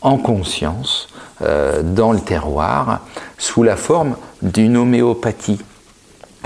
[0.01, 1.07] en conscience
[1.41, 3.01] euh, dans le terroir
[3.37, 5.59] sous la forme d'une homéopathie.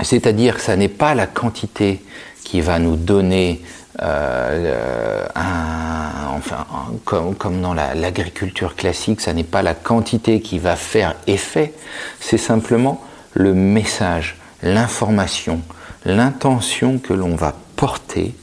[0.02, 2.02] C'est-à-dire que ça n'est pas la quantité
[2.44, 3.62] qui va nous donner
[4.02, 6.66] euh, un, enfin,
[7.04, 11.72] comme, dans la- l'agriculture classique, ça n'est pas la quantité qui va faire effet,
[12.20, 13.00] c'est simplement
[13.32, 15.60] le message, l'information,
[16.04, 18.34] l'intention que l'on va porter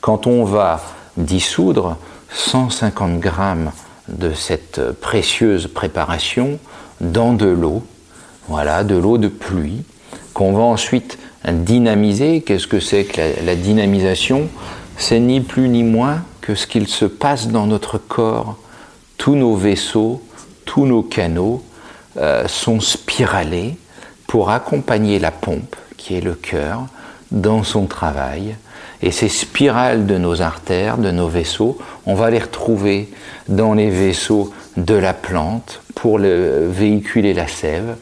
[0.00, 0.80] quand on va
[1.18, 1.98] dissoudre
[2.30, 3.70] 150 grammes
[4.08, 6.58] de cette précieuse préparation
[7.00, 7.82] dans de l'eau,
[8.48, 9.84] voilà, de l'eau de pluie,
[10.34, 11.18] qu'on va ensuite
[11.50, 12.42] dynamiser.
[12.42, 14.48] Qu'est-ce que c'est que la, dynamisation?
[14.96, 18.56] C'est ni plus ni moins que ce qu'il se passe dans notre corps.
[19.18, 20.22] Tous nos vaisseaux,
[20.64, 21.62] tous nos canaux
[22.16, 23.76] euh, sont spiralés
[24.26, 26.86] pour accompagner la pompe, qui est le cœur,
[27.30, 28.56] dans son travail.
[29.02, 33.08] Et ces spirales de nos artères, de nos vaisseaux, on va les retrouver
[33.48, 37.96] dans les vaisseaux de la plante pour le- véhiculer la sève.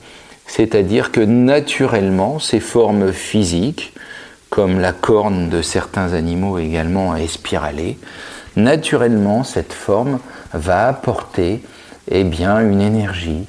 [0.47, 3.95] C'est-à-dire que naturellement, ces formes physiques,
[4.51, 7.99] comme la corne de certains animaux également est spiralée,
[8.57, 10.19] naturellement, cette forme
[10.53, 11.63] va apporter
[12.11, 13.45] eh bien, une énergie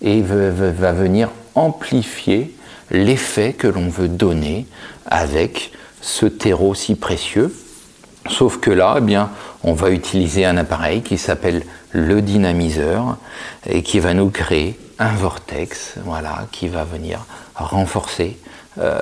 [0.00, 2.54] et va, venir amplifier
[2.90, 4.66] l'effet que l'on veut donner
[5.06, 5.72] avec
[6.08, 7.54] ce terreau si précieux.
[8.28, 9.30] Sauf que là, eh bien,
[9.62, 13.16] on va utiliser un appareil qui s'appelle le dynamiseur
[13.66, 17.20] et qui va nous créer un vortex, voilà, qui va venir
[17.54, 18.36] renforcer
[18.78, 19.00] euh,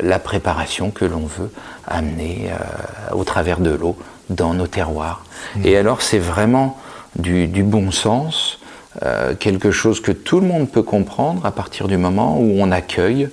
[0.00, 1.50] la préparation que l'on veut
[1.86, 3.96] amener euh, au travers de l'eau
[4.30, 5.24] dans nos terroirs.
[5.64, 6.78] Et alors, c'est vraiment
[7.16, 8.58] du, du bon sens,
[9.02, 12.70] euh, quelque chose que tout le monde peut comprendre à partir du moment où on
[12.70, 13.28] accueille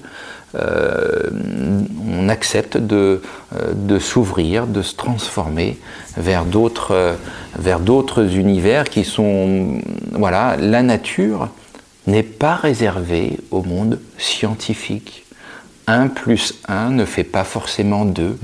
[0.55, 1.29] euh,
[2.37, 3.21] accepte de,
[3.55, 5.77] euh, de s'ouvrir, de se transformer
[6.15, 7.13] vers d'autres, euh,
[7.57, 9.79] vers d'autres univers qui sont,
[10.11, 11.49] voilà, la nature
[12.05, 15.25] n'est pas réservée au monde scientifique.
[15.87, 18.37] 1 plus 1 ne fait pas forcément 2.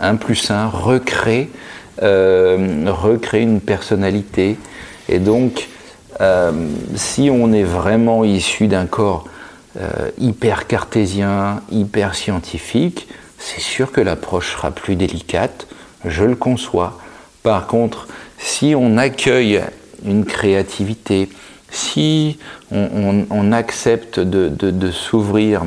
[0.00, 1.50] 1 plus 1 recrée,
[2.02, 4.56] euh, recrée une personnalité.
[5.08, 5.68] Et donc,
[6.20, 6.52] euh,
[6.94, 9.24] si on est vraiment issu d'un corps
[9.80, 13.08] euh, hyper cartésien, hyper scientifique,
[13.42, 15.66] c'est sûr que l'approche sera plus délicate,
[16.04, 16.98] je le conçois.
[17.42, 18.06] Par contre,
[18.38, 19.60] si on accueille
[20.04, 21.28] une créativité,
[21.70, 22.38] si
[22.70, 25.62] on, accepte de, s'ouvrir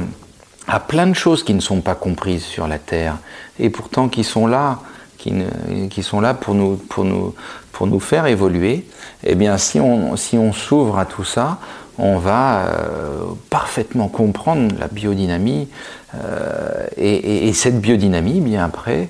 [0.67, 3.17] à plein de choses qui ne sont pas comprises sur la Terre,
[3.59, 4.79] et pourtant qui sont là,
[6.39, 8.85] pour nous, faire évoluer,
[9.23, 11.59] eh bien si on s'ouvre à tout ça,
[11.97, 15.67] on va euh, parfaitement comprendre la biodynamie,
[16.15, 19.07] euh, et, et- et cette biodynamie, bien après,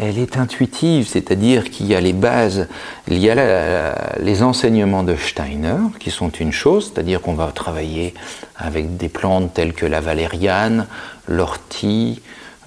[0.00, 2.68] elle est intuitive, c'est-à-dire qu'il y a les bases,
[3.08, 8.14] il y a les enseignements de Steiner, qui sont une chose, c'est-à-dire qu'on va travailler
[8.56, 10.86] avec des plantes telles que la valériane,
[11.26, 12.22] l'ortie,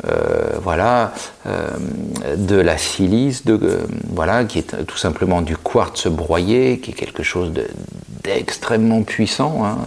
[0.08, 1.14] euh, voilà,
[1.48, 1.68] euh,
[2.36, 7.24] de la silice, euh, voilà, qui est tout simplement du quartz broyé, qui est quelque
[7.24, 7.68] chose de-
[8.24, 9.64] d'extrêmement puissant.
[9.66, 9.78] hein.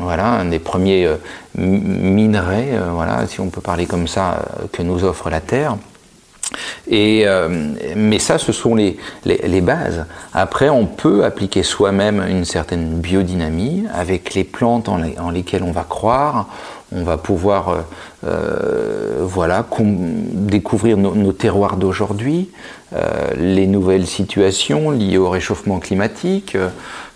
[0.00, 1.08] Voilà, un des premiers
[1.56, 5.76] mi- minerais, voilà, si on peut parler comme ça, que nous offre la Terre.
[6.90, 7.24] Et,
[7.96, 8.98] mais ça, ce sont les,
[9.62, 10.04] bases.
[10.34, 15.84] Après, on peut appliquer soi-même une certaine biodynamie avec les plantes en lesquelles on va
[15.84, 16.48] croire.
[16.94, 17.80] On va pouvoir euh,
[18.24, 22.50] euh, voilà, découvrir nos, terroirs d'aujourd'hui,
[22.94, 26.56] euh, les nouvelles situations liées au réchauffement climatique.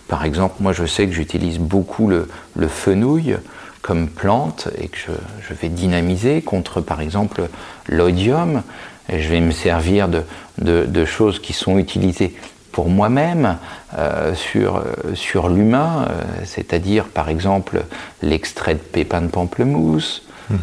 [0.09, 2.27] Par exemple, moi je sais que j'utilise beaucoup le,
[2.67, 3.37] fenouil
[3.81, 7.43] comme plante et que je, vais dynamiser contre par exemple
[7.87, 8.63] l'odium.
[9.11, 12.35] Et je vais me servir de choses qui sont utilisées
[12.79, 13.57] pour moi-même
[13.99, 17.83] euh, sur, sur l'humain, euh, c'est-à-dire par exemple
[18.23, 20.55] l'extrait de pépins de pamplemousse, euh,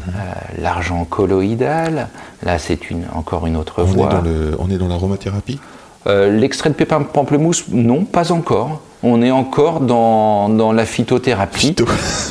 [0.61, 2.07] l'argent colloïdal.
[2.43, 4.05] Là, c'est une, encore une autre On voie.
[4.07, 5.59] est dans le- on est dans l'aromathérapie?
[6.05, 8.79] L'extrait de pépins de pamplemousse, non, pas encore.
[9.03, 11.59] On est encore dans, dans la phytothérapie.
[11.75, 11.85] Phyto.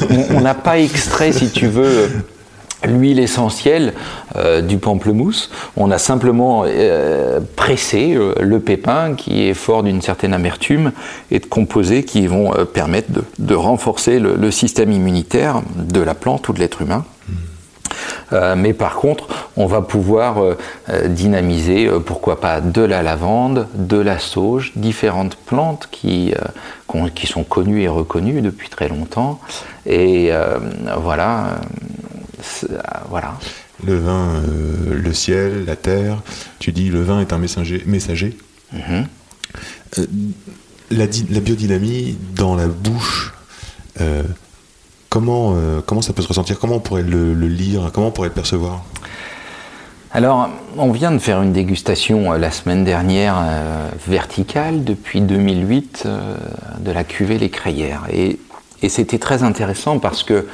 [0.08, 2.08] on on n'a pas extrait, si tu veux,
[2.86, 3.94] l'huile essentielle
[4.36, 5.50] euh, du pamplemousse.
[5.76, 10.92] On a simplement euh, pressé euh, le pépin qui est fort d'une certaine amertume
[11.30, 16.52] et de composés qui vont permettre de, renforcer le, système immunitaire de la plante ou
[16.52, 17.04] de l'être humain.
[18.56, 20.36] Mais par contre, on va pouvoir
[21.06, 26.34] dynamiser, pourquoi pas, de la lavande, de la sauge, différentes plantes qui,
[27.14, 29.38] qui sont connues et reconnues depuis très longtemps.
[29.86, 30.30] Et
[30.98, 31.58] voilà,
[33.08, 33.38] voilà.
[33.84, 36.22] Le vin, euh, le ciel, la terre.
[36.58, 37.82] Tu dis le vin est un messager.
[37.86, 38.36] messager.
[38.72, 39.06] Mhm.
[39.98, 40.06] Euh,
[40.90, 43.32] la, biodynamie dans la bouche,
[44.00, 44.22] euh,
[45.08, 46.58] comment, euh, comment ça peut se ressentir?
[46.58, 47.90] Comment on pourrait le, le lire?
[47.92, 48.84] Comment on pourrait le percevoir?
[50.16, 56.04] Alors, on vient de faire une dégustation euh, la semaine dernière euh, verticale depuis 2008
[56.06, 56.36] euh,
[56.78, 58.04] de la cuvée Les Crayères.
[58.12, 58.38] Et,
[58.82, 60.46] et c'était très intéressant parce que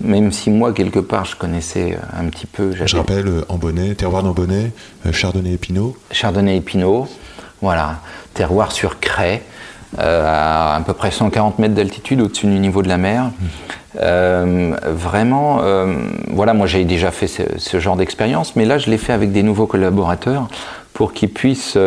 [0.00, 3.56] même si moi, quelque part, je connaissais euh, un petit peu, Je rappelle, euh, en
[3.56, 4.72] bonnet, terroir d'Ambonnet,
[5.06, 5.96] euh, Chardonnay et Pinot.
[6.10, 7.08] Chardonnay et Pinot,
[7.62, 8.00] voilà,
[8.34, 9.42] terroir sur craie,
[9.98, 13.30] euh, à à peu près 140 mètres d'altitude au-dessus du niveau de la mer.
[13.98, 15.94] Euh, vraiment, euh,
[16.28, 19.32] voilà, moi j'ai déjà fait ce, ce genre d'expérience, mais là je l'ai fait avec
[19.32, 20.48] des nouveaux collaborateurs
[20.92, 21.78] pour qu'ils puissent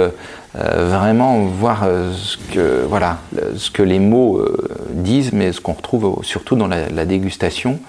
[0.55, 3.19] vraiment voir euh, ce que, voilà,
[3.55, 7.79] ce que les mots euh, disent, mais ce qu'on retrouve surtout dans la, dégustation.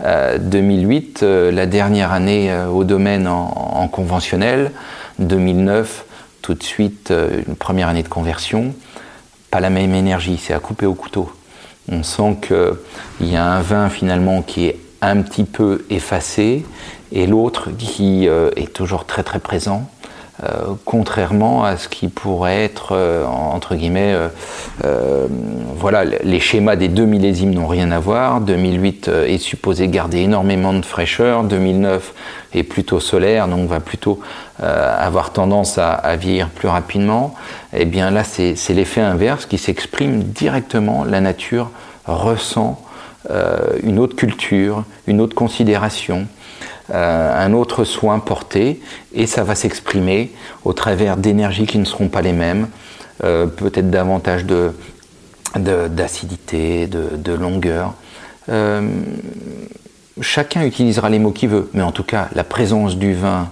[0.00, 4.72] Euh, 2008, euh, la dernière année euh, au domaine en, en conventionnel.
[5.20, 6.04] 2009,
[6.42, 8.74] tout de suite, euh, une première année de conversion.
[9.50, 11.30] Pas la même énergie, c'est à couper au couteau.
[11.88, 16.64] On sent qu'il y a un vin finalement qui est un petit peu effacé
[17.12, 19.88] et l'autre qui euh, est toujours très très présent.
[20.42, 24.16] Euh, contrairement à ce qui pourrait être, euh, entre guillemets,
[24.84, 25.28] euh,
[25.76, 28.40] voilà, les schémas des deux millésimes n'ont rien à voir.
[28.40, 32.14] 2008 euh, est supposé garder énormément de fraîcheur, 2009
[32.52, 34.20] est plutôt solaire, donc va plutôt
[34.60, 37.34] avoir tendance à, vieillir plus rapidement.
[37.72, 41.02] Et bien là, c'est l'effet inverse qui s'exprime directement.
[41.02, 41.70] La nature
[42.06, 42.80] ressent
[43.82, 46.28] une autre culture, une autre considération,
[46.92, 48.80] euh, un autre soin porté,
[49.14, 50.32] et ça va s'exprimer
[50.64, 52.68] au travers d'énergies qui ne seront pas les mêmes,
[53.22, 54.72] euh, peut-être davantage de
[55.56, 57.94] d'acidité, de, longueur.
[58.48, 58.88] Euh,
[60.20, 63.48] chacun utilisera les mots qu'il veut, mais en tout cas, la présence du vin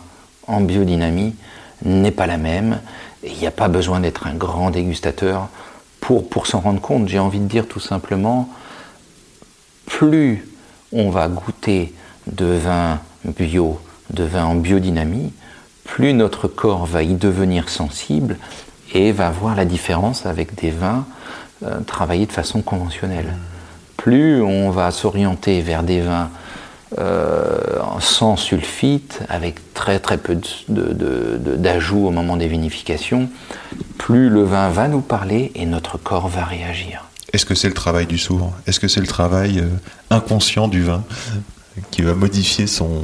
[0.48, 1.36] en biodynamie
[1.84, 2.80] n'est pas la même.
[3.22, 5.48] Et il n'y a pas besoin d'être un grand dégustateur
[6.00, 7.06] pour s'en rendre compte.
[7.06, 8.48] J'ai envie de dire tout simplement,
[9.86, 10.44] plus
[10.92, 11.94] on va goûter
[12.26, 13.80] de vin bio,
[14.10, 15.32] de vin en biodynamie,
[15.84, 18.36] plus notre corps va y devenir sensible
[18.94, 21.04] et va voir la différence avec des vins
[21.64, 23.34] euh, travaillés de façon conventionnelle.
[23.96, 26.30] Plus on va s'orienter vers des vins
[26.98, 27.58] euh,
[28.00, 30.36] sans sulfite, avec très très peu
[30.68, 33.30] d'ajouts au moment des vinifications,
[33.96, 37.04] plus le vin va nous parler et notre corps va réagir.
[37.32, 39.68] Est-ce que c'est le travail du sourd Est-ce que c'est le travail euh,
[40.10, 41.02] inconscient du vin?
[41.90, 43.02] Qui va modifier son,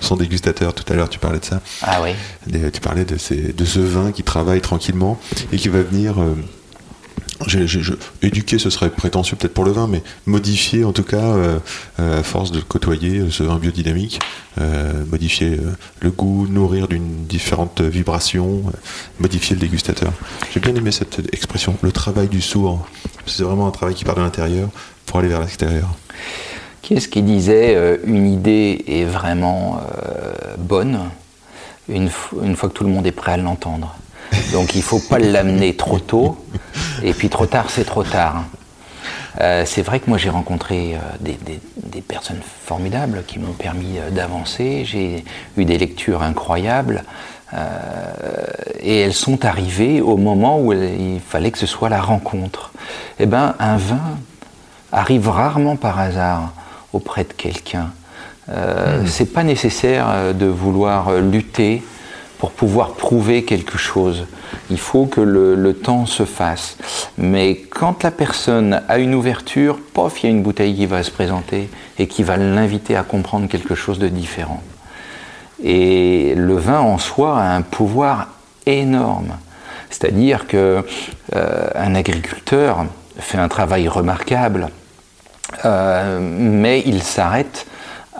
[0.00, 1.60] son dégustateur Tout à l'heure, tu parlais de ça.
[1.82, 2.10] Ah oui
[2.46, 5.18] Des- Tu parlais de, ces- de ce vin qui travaille tranquillement
[5.52, 6.20] et qui va venir.
[6.20, 6.34] euh,
[8.22, 11.58] éduquer, ce serait prétentieux peut-être pour le vin, mais modifier en tout cas, euh,
[11.98, 14.20] euh, à force de côtoyer euh, ce vin biodynamique,
[14.60, 18.70] euh, modifier euh, le goût, nourrir d'une différente vibration, euh,
[19.20, 20.12] modifier le dégustateur.
[20.52, 22.86] J'ai bien aimé cette expression, le travail du sourd.
[23.26, 24.68] C'est vraiment un travail qui part de l'intérieur
[25.06, 25.88] pour aller vers l'extérieur.
[26.90, 30.98] Qui est-ce qui disait euh, une idée est vraiment euh, bonne
[31.88, 32.10] une,
[32.42, 33.94] une fois que tout le monde est prêt à l'entendre?
[34.50, 36.44] Donc il ne faut pas l'amener trop tôt,
[37.04, 38.42] et puis trop tard, c'est trop tard.
[39.40, 43.98] Euh, c'est vrai que moi j'ai rencontré des, des- des personnes formidables qui m'ont permis
[44.10, 45.24] d'avancer, j'ai
[45.56, 47.04] eu des lectures incroyables,
[48.80, 52.72] et elles sont arrivées au moment où il fallait que ce soit la rencontre.
[53.20, 54.18] Eh bien, un vin
[54.90, 56.52] arrive rarement par hasard
[56.92, 57.90] auprès de quelqu'un.
[58.48, 61.82] Euh, C'est pas nécessaire euh, de vouloir euh, lutter
[62.38, 64.26] pour pouvoir prouver quelque chose.
[64.70, 66.76] Il faut que le, le temps se fasse.
[67.18, 71.02] Mais quand la personne a une ouverture, pof, il y a une bouteille qui va
[71.02, 71.68] se présenter
[71.98, 74.62] et qui va l'inviter à comprendre quelque chose de différent.
[75.62, 78.28] Et le vin en soi a un pouvoir
[78.64, 79.36] énorme.
[79.90, 80.84] C'est-à-dire que
[81.36, 82.86] euh, un agriculteur
[83.18, 84.70] fait un travail remarquable,
[85.64, 87.66] mais il s'arrête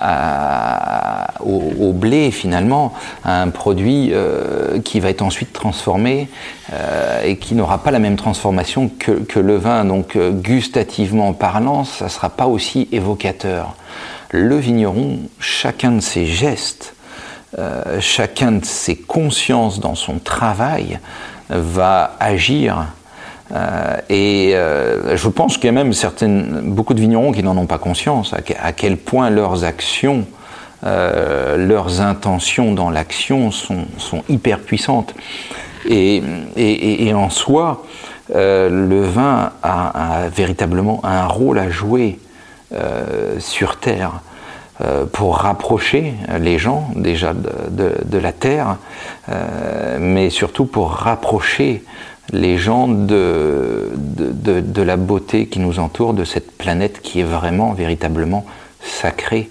[0.00, 2.92] à- au, blé finalement,
[3.24, 6.28] à un produit euh, qui va être ensuite transformé
[6.72, 9.84] euh, et qui n'aura pas la même transformation que, le vin.
[9.84, 13.74] Donc euh, gustativement parlant, ça ne sera pas aussi évocateur.
[14.30, 16.94] Le vigneron, chacun de ses gestes,
[17.58, 21.00] euh, chacun de ses consciences dans son travail
[21.48, 22.86] va agir.
[23.52, 25.92] Euh, et euh, je pense qu'il y a même
[26.64, 30.24] beaucoup de vignerons qui n'en ont pas conscience, à, que- à quel point leurs actions
[30.82, 33.84] euh, leurs intentions dans l'action sont,
[34.30, 35.14] hyper puissantes.
[35.86, 36.22] Et,
[37.14, 37.84] en soi,
[38.34, 42.18] le vin a, véritablement un rôle à jouer
[43.38, 44.20] sur Terre
[45.12, 48.76] pour rapprocher les gens déjà de, la Terre,
[49.98, 51.82] mais surtout pour rapprocher
[52.32, 53.90] les gens de,
[54.76, 58.44] la beauté qui nous entoure, de cette planète qui est vraiment, véritablement
[58.80, 59.50] sacrée.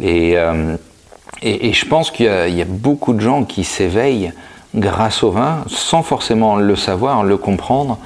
[0.00, 0.76] Et, euh,
[1.42, 4.32] je pense qu'il y, a beaucoup de gens qui s'éveillent
[4.74, 7.98] grâce au vin, sans forcément le savoir, le comprendre,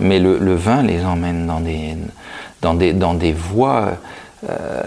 [0.00, 1.96] mais le, vin les emmène dans des,
[2.62, 3.92] dans des, des voies
[4.48, 4.82] euh,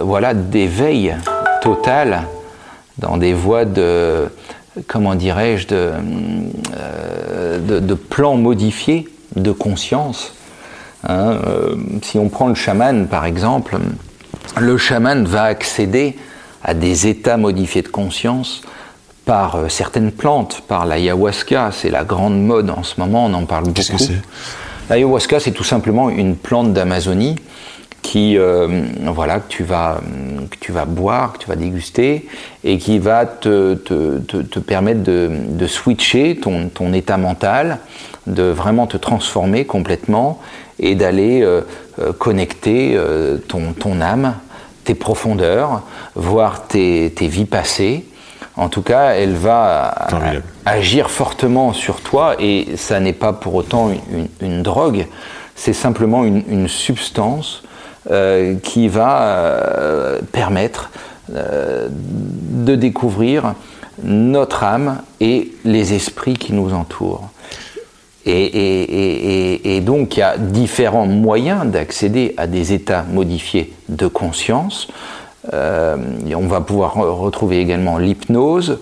[0.00, 1.14] voilà, d'éveil
[1.62, 2.24] total,
[2.98, 4.28] dans des voies de,
[4.86, 5.92] comment dirais-je, de,
[6.76, 10.34] euh, de, de plans modifiés de conscience.
[11.06, 13.76] Hein, euh, si on prend le chaman par exemple,
[14.58, 16.16] le chaman va accéder
[16.62, 18.62] à des états modifiés de conscience
[19.24, 23.44] par euh, certaines plantes, par l'ayahuasca, c'est la grande mode en ce moment, on en
[23.44, 23.74] parle beaucoup.
[23.74, 24.22] Qu'est-ce que c'est?
[24.90, 27.36] L'ayahuasca, c'est tout simplement une plante d'Amazonie
[28.04, 28.68] qui, euh,
[29.06, 29.98] voilà, que tu, vas,
[30.50, 32.28] que tu vas boire, que tu vas déguster,
[32.62, 37.78] et qui va te, te, te, te permettre de, de, switcher ton, ton, état mental,
[38.26, 40.38] de vraiment te transformer complètement,
[40.78, 41.62] et d'aller euh,
[42.18, 44.34] connecter euh, ton, ton âme,
[44.84, 45.80] tes profondeurs,
[46.14, 48.04] voir tes, tes vies passées,
[48.58, 49.94] en tout cas, elle va
[50.66, 55.06] agir fortement sur toi et ça n'est pas pour autant une, une drogue,
[55.56, 57.62] c'est simplement une, une substance
[58.10, 60.90] euh, qui va euh, permettre
[61.34, 63.54] euh, de découvrir
[64.02, 67.30] notre âme et les esprits qui nous entourent.
[68.26, 74.88] Et, donc, il y a différents moyens d'accéder à des états modifiés de conscience.
[75.50, 78.80] On va pouvoir retrouver également l'hypnose.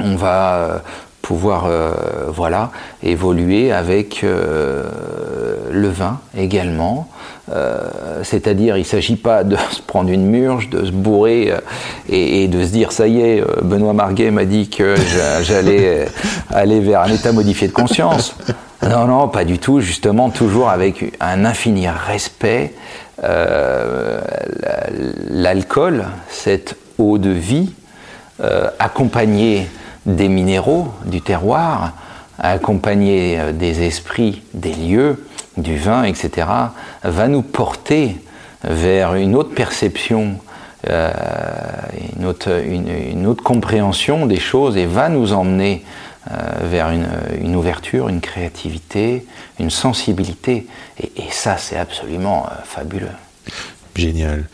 [0.00, 0.82] On va
[1.22, 1.68] pouvoir
[2.28, 2.70] voilà,
[3.02, 7.08] évoluer avec le vin également.
[7.52, 11.52] Euh, C'est-à-dire, il ne s'agit pas de se prendre une murge, de se bourrer
[12.08, 14.94] et, et, de se dire ça y est, Benoît Marguet m'a dit que
[15.42, 16.06] j'allais
[16.50, 18.36] aller vers un état modifié de conscience.
[18.82, 19.80] Non, non, pas du tout.
[19.80, 22.74] Justement, toujours avec un infini respect
[23.22, 24.20] euh,
[25.30, 27.72] l'alcool, cette eau de vie,
[28.40, 29.68] euh, accompagnée
[30.04, 31.92] des minéraux du terroir,
[32.38, 35.24] accompagnée des esprits des lieux,
[35.56, 36.48] du vin, etc.,
[37.02, 38.16] va nous porter
[38.62, 40.38] vers une autre perception,
[40.88, 41.12] euh,
[42.18, 45.84] une, autre, compréhension des choses et va nous emmener
[46.30, 49.26] euh, vers une, ouverture, une créativité,
[49.60, 50.66] une sensibilité.
[50.98, 53.08] Et, et ça, c'est absolument euh, fabuleux.
[53.94, 54.44] Génial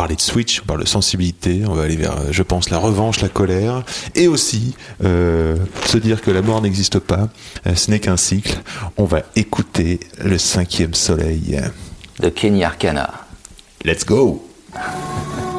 [0.00, 3.20] parler de switch, on parle de sensibilité, on va aller vers, je pense, la revanche,
[3.20, 3.84] la colère,
[4.14, 4.74] et aussi
[5.04, 7.28] euh, se dire que la mort n'existe pas,
[7.66, 8.62] euh, ce n'est qu'un cycle.
[8.96, 11.60] On va écouter le cinquième soleil.
[12.18, 13.26] De Kenny Arcana.
[13.84, 14.42] Let's go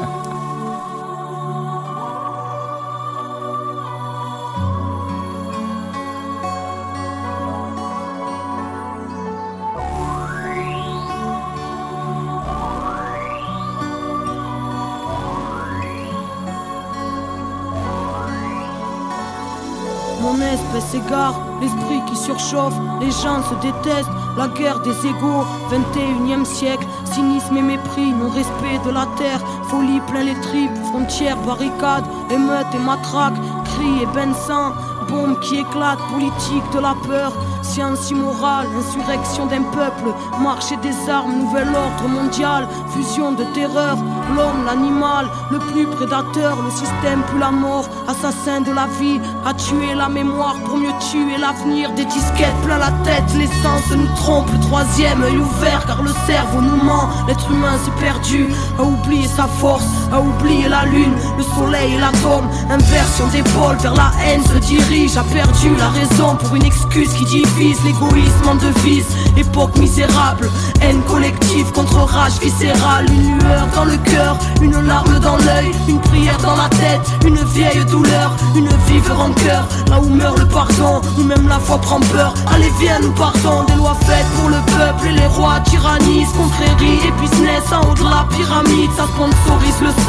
[21.60, 27.62] l'esprit qui surchauffe, les gens se détestent, la guerre des égaux, 21e siècle, cynisme et
[27.62, 34.02] mépris, non-respect de la terre, folie plein les tripes, frontières, barricades, émeutes et matraques, cris
[34.02, 34.72] et sang,
[35.08, 37.32] bombes qui éclatent, politique de la peur,
[37.62, 43.96] science immorale, insurrection d'un peuple, marché des armes, nouvel ordre mondial, fusion de terreur,
[44.34, 49.54] l'homme, l'animal, le plus prédateur, le système plus la mort, assassin de la vie, a
[49.54, 54.50] tué la mémoire pour mieux tuer l'avenir, des disquettes plein la tête, l'essence nous trompe,
[54.52, 58.48] le troisième œil ouvert car le cerveau nous ment, l'être humain s'est perdu,
[58.78, 63.94] a oublié sa force, a oublié la lune, le soleil et l'atome, inversion d'épaule vers
[63.94, 68.54] la haine se dirige, a perdu la raison pour une excuse qui divise, l'égoïsme en
[68.56, 69.06] devise,
[69.36, 70.50] époque misérable,
[70.80, 76.00] haine collective contre rage viscérale, une lueur dans le cœur, une larme dans l'œil, une
[76.00, 81.00] prière dans la tête, une vieille douleur, une vive rancœur, là où meurt le pardon,
[81.18, 84.60] où même la foi prend peur, allez viens nous partons, des lois faites pour le
[84.76, 88.90] peuple et les rois tyrannisent, confréries et business en haut de la pyramide.
[88.96, 90.01] Ça sponsorise le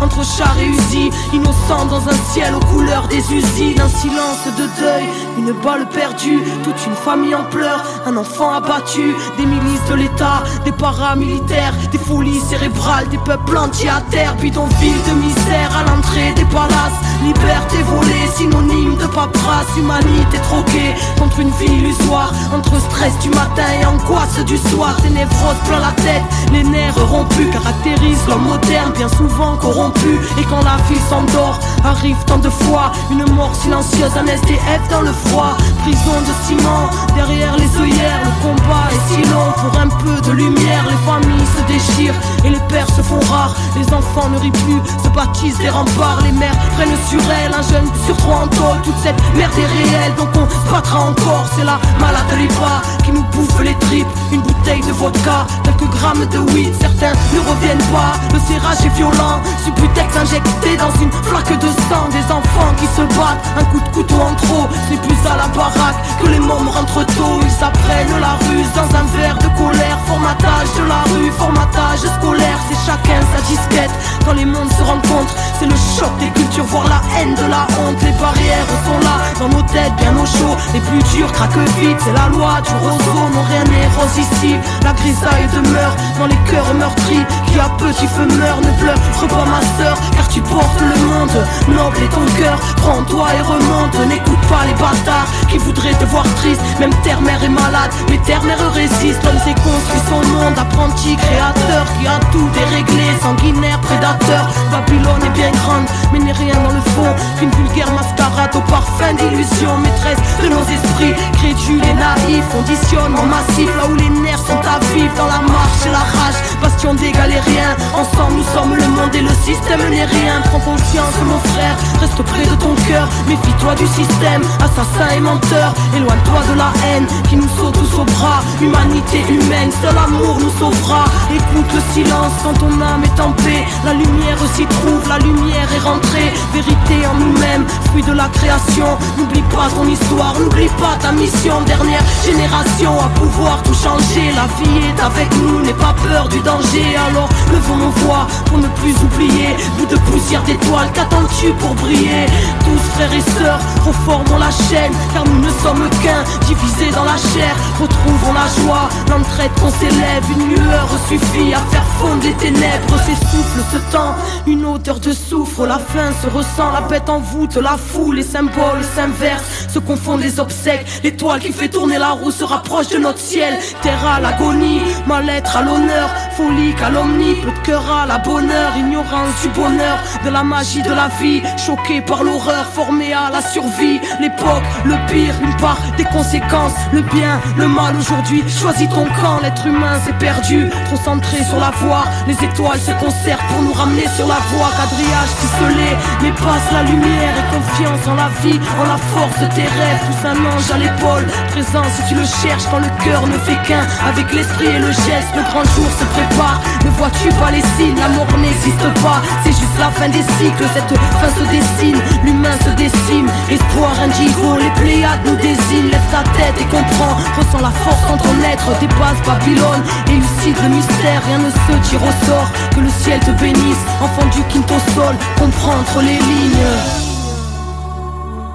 [0.00, 3.80] entre chars et usines, innocents dans un ciel aux couleurs des usines.
[3.80, 5.04] Un silence de deuil,
[5.38, 10.42] une balle perdue, toute une famille en pleurs, un enfant abattu, des milices de l'État,
[10.64, 16.32] des paramilitaires, des folies cérébrales, des peuples entiers à terre, bidonville de misère à l'entrée
[16.34, 16.98] des palaces.
[17.22, 23.66] Liberté volée, synonyme de paperasse, humanité troquée contre une vie illusoire, entre stress du matin
[23.80, 26.22] et angoisse du soir, des névroses plein la tête,
[26.52, 32.16] les nerfs rompus caractérisent l'homme moderne, bien souvent corrompu, et quand la vie s'endort, arrive
[32.26, 37.56] tant de fois une mort silencieuse, un SDF dans le froid, prison de ciment, derrière
[37.56, 41.72] les œillères, le combat est si long pour un peu de lumière, les familles se
[41.72, 45.70] déchirent et les pères se font rares, les enfants ne rient plus, se baptisent des
[45.70, 49.52] remparts, les mères prennent sur elles, un jeune sur trois en tôle, toute cette merde
[49.58, 53.74] est réelle, donc on se battra encore, c'est la malade ripa qui nous bouffe les
[53.86, 58.84] tripes, une bouteille de vodka, quelques grammes de weed, certains ne reviennent pas, le serrage
[58.84, 59.29] est violent,
[59.64, 63.88] subutex injecté dans une flaque de sang, des enfants qui se battent, un coup de
[63.90, 68.20] couteau en trop, c'est plus à la baraque que les mômes rentrent tôt, ils apprennent
[68.20, 73.20] la ruse dans un verre de colère, formatage de la rue, formatage scolaire, c'est chacun
[73.34, 73.90] sa disquette,
[74.24, 77.66] quand les mondes se rencontrent, c'est le choc des cultures, voir la haine de la
[77.78, 81.68] honte, les barrières sont là, dans nos têtes bien au chaud, les plus durs craquent
[81.78, 86.26] vite, c'est la loi du roseau, non rien n'est rose ici, la grisaille demeure dans
[86.26, 90.40] les cœurs meurtris, qui à petit feu meurt, ne pleure pas ma sœur, car tu
[90.40, 95.58] portes le monde, noble est ton cœur, prends-toi et remonte, n'écoute pas les bâtards qui
[95.58, 100.22] voudraient te voir triste, même terre-mère est malade, mais terre-mère résiste, l'homme s'est construit son
[100.32, 106.32] monde, apprenti créateur, qui a tout déréglé, sanguinaire, prédateur, Babylone est bien grande, mais n'est
[106.32, 111.84] rien dans le fond, qu'une vulgaire mascarade au parfum d'illusion, maîtresse de nos esprits, crédules
[111.84, 115.90] et naïfs, conditionnement massif, là où les nerfs sont à vivre, dans la marche et
[115.90, 119.09] la rage, bastion d'égal et rien, ensemble nous sommes le monde et
[119.50, 124.42] système n'est rien, prends conscience mon frère, reste près de ton cœur, méfie-toi du système,
[124.62, 129.70] assassin et menteur, éloigne-toi de la haine qui nous saute tous au bras, humanité humaine,
[129.82, 134.38] seul amour nous sauvera, écoute le silence quand ton âme est en paix, la lumière
[134.54, 139.68] s'y trouve, la lumière est rentrée, vérité en nous-mêmes, fruit de la création, n'oublie pas
[139.74, 145.00] ton histoire, n'oublie pas ta mission, dernière génération à pouvoir tout changer, la vie est
[145.02, 149.39] avec nous, n'aie pas peur du danger, alors levons nos voix pour ne plus oublier,
[149.76, 152.26] bout de poussière d'étoiles, qu'attends-tu pour briller?
[152.64, 157.16] Tous frères et sœurs, reformons la chaîne, car nous ne sommes qu'un, divisés dans la
[157.16, 157.54] chair,
[158.00, 163.60] retrouvons la joie, l'entraide qu'on s'élève, une lueur suffit à faire fondre les ténèbres, s'essouffle
[163.72, 164.14] ce temps,
[164.46, 168.22] une odeur de soufre, la faim se ressent, la bête en voûte, la foule, les
[168.22, 172.98] symboles s'inversent, se confondent les obsèques, l'étoile qui fait tourner la roue se rapproche de
[172.98, 178.18] notre ciel, terre à l'agonie, mal-être à l'honneur, folie calomnie, peu de cœur à la
[178.18, 183.30] bonheur, ignorance du bonheur, de la magie de la vie, choqué par l'horreur, formé à
[183.30, 188.88] la survie, l'époque, le pire, une part des conséquences, le bien, le mal aujourd'hui, choisis
[188.88, 193.46] ton camp, l'être humain s'est perdu, trop centré sur la voie, les étoiles se concertent
[193.48, 195.90] pour nous ramener sur la voie, quadrillage ficelé,
[196.22, 200.00] mais passe la lumière et confiance en la vie, en la force de tes rêves,
[200.06, 203.60] pousse un ange à l'épaule, présent si tu le cherches quand le cœur ne fait
[203.66, 207.64] qu'un, avec l'esprit et le geste, le grand jour se prépare, ne vois-tu pas les
[207.76, 212.00] signes, la mort n'existe pas, c'est juste la fin des cycles, cette fin se dessine,
[212.24, 217.60] l'humain se décime, espoir indigo, les pléiades nous désignent, lève ta tête et comprends, ressens
[217.60, 222.26] la force en ton être, dépasse Babylone, élucide le mystère, rien ne se tire au
[222.26, 226.66] sort, que le ciel te bénisse, enfant du quinto sol, comprends entre les lignes.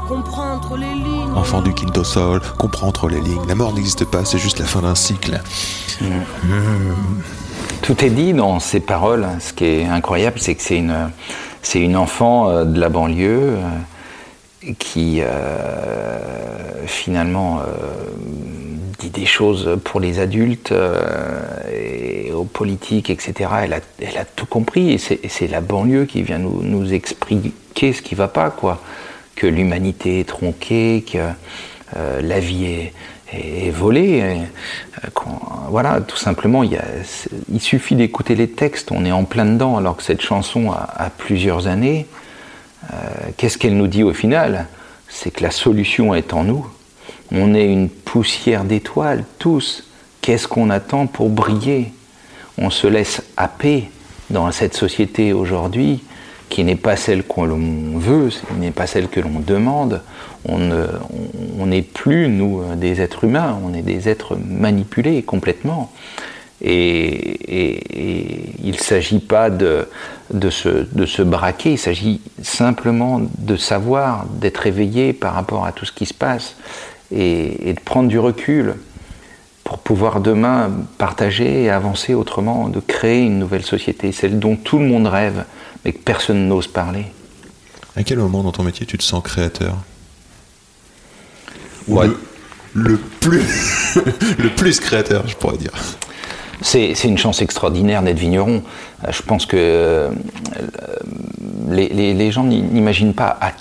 [0.07, 1.33] Comprends entre les lignes.
[1.35, 3.45] Enfant du quinto sol, comprends entre les lignes.
[3.47, 5.41] La mort n'existe pas, c'est juste la fin d'un cycle.
[7.81, 9.27] Tout est dit dans ces paroles.
[9.39, 11.09] Ce qui est incroyable, c'est que c'est une,
[11.61, 17.63] c'est une enfant euh, de la banlieue euh, qui euh, finalement euh,
[18.97, 23.49] dit des choses pour les adultes euh, aux politiques, etc.
[23.63, 23.73] Elle
[24.17, 28.49] a, tout compris et c'est, la banlieue qui vient nous, expliquer ce qui va pas,
[28.49, 28.81] quoi.
[29.35, 31.17] Que l'humanité est tronquée, que
[31.97, 32.89] euh, la vie
[33.33, 34.21] est, volée.
[34.21, 35.29] euh,
[35.69, 36.79] voilà, tout simplement, il,
[37.59, 41.67] suffit d'écouter les textes, on est en plein dedans, alors que cette chanson a, plusieurs
[41.67, 42.05] années.
[43.35, 44.67] Qu'est-ce qu'elle nous dit au final?
[45.09, 46.67] C'est que la solution est en nous.
[47.31, 49.83] On est une poussière d'étoiles, tous.
[50.21, 51.91] Qu'est-ce qu'on attend pour briller?
[52.57, 53.89] On se laisse happer
[54.29, 56.03] dans cette société aujourd'hui
[56.49, 60.01] qui n'est pas celle que l'on veut, qui n'est pas celle que l'on demande.
[60.47, 64.37] On ne- on- on n'est plus, nous, euh, des êtres humains, on est des êtres
[64.47, 65.91] manipulés complètement.
[66.61, 67.81] Et,
[68.63, 69.87] il ne s'agit pas de
[70.49, 76.05] se braquer, il s'agit simplement de savoir, d'être éveillé par rapport à tout ce qui
[76.05, 76.55] se passe
[77.15, 78.75] et, et de prendre du recul
[79.63, 84.77] pour pouvoir demain partager et avancer autrement, de créer une nouvelle société, celle dont tout
[84.77, 85.43] le monde rêve,
[85.83, 87.05] mais que personne n'ose parler.
[87.95, 89.75] À quel moment dans ton métier tu te sens créateur?
[91.87, 92.07] Ou Ouais.
[92.07, 92.17] le,
[92.73, 93.95] le plus
[94.37, 95.71] le plus créateur, je pourrais dire.
[96.61, 98.63] C'est une chance extraordinaire d'être vigneron.
[99.05, 100.09] Euh, Je pense que euh,
[101.69, 103.51] les, les- les gens n'i- n'imaginent pas à-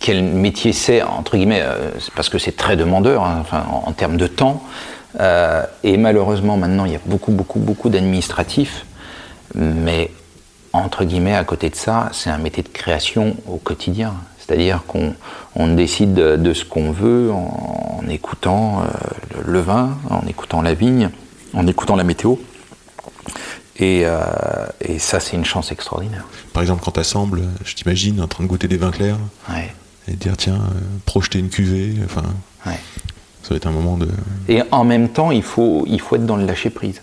[0.00, 3.44] quel métier c'est, entre guillemets, euh, parce que c'est très demandeur hein,
[3.84, 4.62] en, termes de temps.
[5.20, 8.86] Euh, et malheureusement, maintenant, il y a beaucoup, beaucoup, beaucoup d'administratifs.
[9.54, 10.10] Mais,
[10.72, 14.14] entre guillemets, à côté de ça, c'est un métier de création au quotidien.
[14.38, 15.14] C'est-à-dire qu'on
[15.56, 18.86] on décide de, ce qu'on veut en, écoutant euh,
[19.46, 21.10] le vin, en écoutant la vigne,
[21.52, 22.36] en écoutant la météo.
[23.78, 24.20] Et, euh,
[24.80, 26.24] et ça, c'est une chance extraordinaire.
[26.52, 29.18] Par exemple, quand t'assembles, je t'imagine en train de goûter des vins clairs
[29.48, 29.72] Ouais,
[30.08, 32.24] et dire tiens, euh, projeter une cuvée, enfin,
[32.66, 32.78] ouais.
[33.42, 34.08] ça va être un moment de.
[34.48, 37.02] Et en même temps, il faut, il faut être dans le lâcher prise.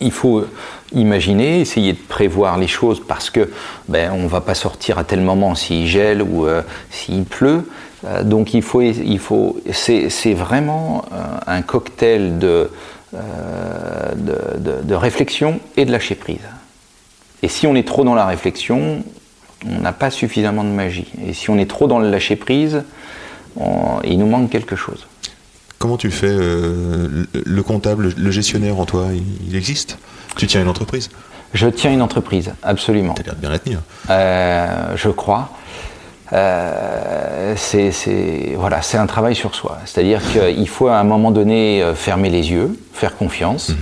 [0.00, 0.46] Il faut
[0.94, 3.50] imaginer, essayer de prévoir les choses parce que
[3.88, 7.68] ben, on va pas sortir à tel moment s'il gèle ou euh, s'il pleut.
[8.04, 12.70] Euh, donc il faut, il faut, c'est c'est vraiment euh, un cocktail de,
[13.14, 16.38] euh, de, de- de réflexion et de lâcher prise.
[17.42, 19.02] Et si on est trop dans la réflexion,
[19.68, 21.10] on n'a pas suffisamment de magie.
[21.26, 22.82] Et si on est trop dans le lâcher prise,
[23.56, 25.06] on- il nous manque quelque chose.
[25.78, 29.98] Comment tu fais euh, le, le comptable, le gestionnaire en toi, il, il existe?
[30.36, 31.10] Tu tiens une entreprise?
[31.54, 33.12] Je tiens une entreprise, absolument.
[33.14, 33.80] T'as l'air de bien la tenir.
[34.08, 35.50] Euh, je crois.
[36.32, 39.78] Euh, c'est voilà, c'est un travail sur soi.
[39.84, 43.72] C'est-à-dire qu'il faut à un moment donné euh, fermer les yeux, faire confiance.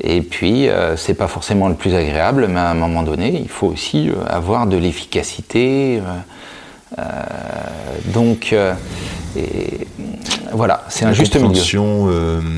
[0.00, 3.48] Et puis, euh, c'est pas forcément le plus agréable, mais à un moment donné, il
[3.48, 6.02] faut aussi avoir de l'efficacité.
[6.98, 7.02] euh,
[8.12, 8.74] donc, euh,
[9.36, 9.86] et,
[10.52, 11.62] voilà, c'est un juste milieu.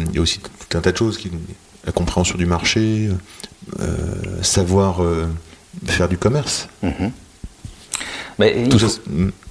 [0.08, 1.30] il y a aussi tout un tas de choses, qui,
[1.84, 3.10] la compréhension du marché,
[4.42, 5.02] savoir
[5.84, 6.68] faire du commerce.
[8.38, 9.00] Mais il faut-.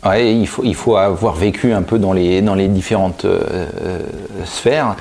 [0.07, 3.41] Ouais, il faut, il faut avoir vécu un peu dans les, dans les différentes euh,
[3.81, 3.99] euh,
[4.45, 4.95] sphères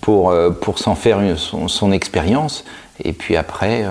[0.00, 2.64] pour, euh, pour s'en faire une- son, son expérience
[3.04, 3.88] et puis après, euh,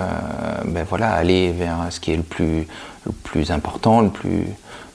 [0.66, 2.66] ben voilà, aller vers ce qui est le plus,
[3.06, 4.44] le plus important, le plus,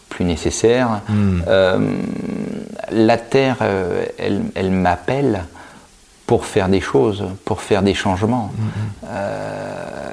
[0.09, 0.99] plus nécessaire.
[1.47, 1.79] Euh,
[2.91, 3.57] la Terre,
[4.19, 5.45] elle, elle m'appelle
[6.33, 8.51] pour faire des choses, pour faire des changements.
[9.05, 10.09] Euh,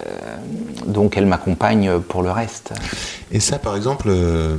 [0.87, 2.75] donc elle m'accompagne pour le reste.
[3.33, 4.57] Et ça, par exemple, euh,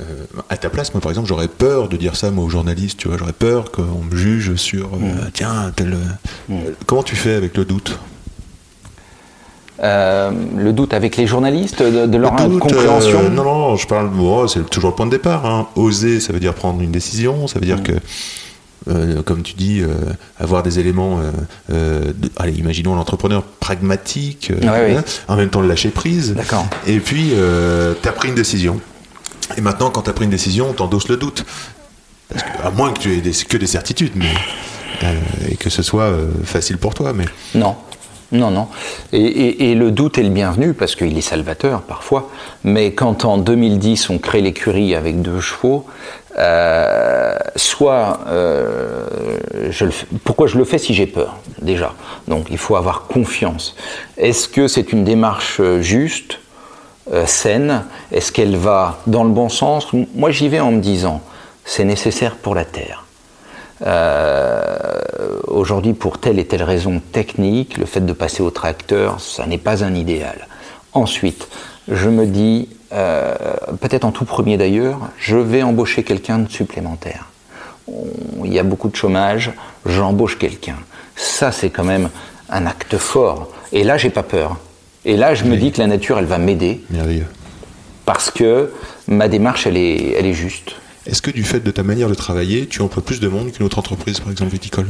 [0.00, 0.04] euh,
[0.48, 3.06] à ta place, moi, par exemple, j'aurais peur de dire ça, moi, aux journalistes, tu
[3.06, 5.30] vois, j'aurais peur qu'on me juge sur, Mm.
[5.32, 5.96] tiens, tel...
[6.50, 6.54] euh,
[6.86, 7.96] Comment tu fais avec le doute?
[9.80, 13.20] Euh, le doute avec les journalistes de, de leur Le doute, compréhension.
[13.20, 14.10] euh, non, non, je parle,
[14.48, 15.46] c'est toujours le point de départ.
[15.46, 15.68] hein.
[15.76, 17.74] Oser, ça veut dire prendre une décision, ça veut Mm.
[17.74, 17.92] dire que,
[18.88, 19.88] euh, comme tu dis, euh,
[20.38, 21.20] avoir des éléments,
[21.70, 24.96] euh, de- allez, imaginons l'entrepreneur pragmatique, ouais.
[24.96, 26.34] hein, en même temps le lâcher prise.
[26.34, 26.66] D'accord.
[26.86, 27.32] Et puis,
[28.02, 28.80] tu as pris une décision.
[29.56, 31.44] Et maintenant, quand tu as pris une décision, t'endosses le doute.
[32.28, 34.32] Parce que, à moins que tu aies des- que des certitudes, mais,
[35.50, 36.12] et que ce soit
[36.44, 37.12] facile pour toi.
[37.14, 37.24] Mais
[37.54, 37.76] Non,
[38.32, 38.68] non, non.
[39.14, 42.28] Et, et- et le doute est le bienvenu parce qu'il est salvateur parfois.
[42.64, 45.86] Mais quand en 2010 on crée l'écurie avec deux chevaux,
[46.38, 49.06] euh, soit euh,
[49.70, 51.92] je le fais- pourquoi je le fais si j'ai peur déjà?
[52.28, 53.74] Donc il faut avoir confiance.
[54.16, 56.38] Est-ce que c'est une démarche euh, juste,
[57.12, 57.84] euh, saine?
[58.12, 59.88] Est-ce qu'elle va dans le bon sens?
[60.14, 61.20] Moi j'y vais en me disant
[61.64, 63.04] c'est nécessaire pour la terre.
[63.84, 64.76] Euh,
[65.46, 69.58] Aujourd'hui, pour telle et telle raison technique, le fait de passer au tracteur, ça n'est
[69.58, 70.46] pas un idéal.
[70.92, 71.48] Ensuite,
[71.88, 73.34] je me dis, euh,
[73.80, 77.26] peut-être en tout premier d'ailleurs, je vais embaucher quelqu'un de supplémentaire.
[78.44, 79.52] Il y a beaucoup de chômage,
[79.86, 80.76] j'embauche quelqu'un.
[81.16, 82.10] Ça, c'est quand même
[82.50, 83.48] un acte fort.
[83.72, 84.56] Et là, j'ai pas peur.
[85.04, 87.26] Et là, je me dis que la nature, elle va m'aider merveilleux.
[88.04, 88.72] parce que
[89.06, 90.72] ma démarche, elle est, elle est juste.
[91.06, 93.64] Est-ce que du fait de ta manière de travailler, tu emploies plus de monde qu'une
[93.64, 94.88] autre entreprise, par exemple viticole?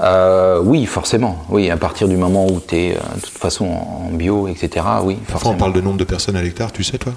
[0.00, 1.44] Euh, oui, forcément.
[1.48, 4.84] Oui, à partir du moment où tu es de toute façon en bio, etc.
[5.02, 5.54] Oui, Parfois, forcément.
[5.54, 7.14] on parle de nombre de personnes à l'hectare, tu sais, toi?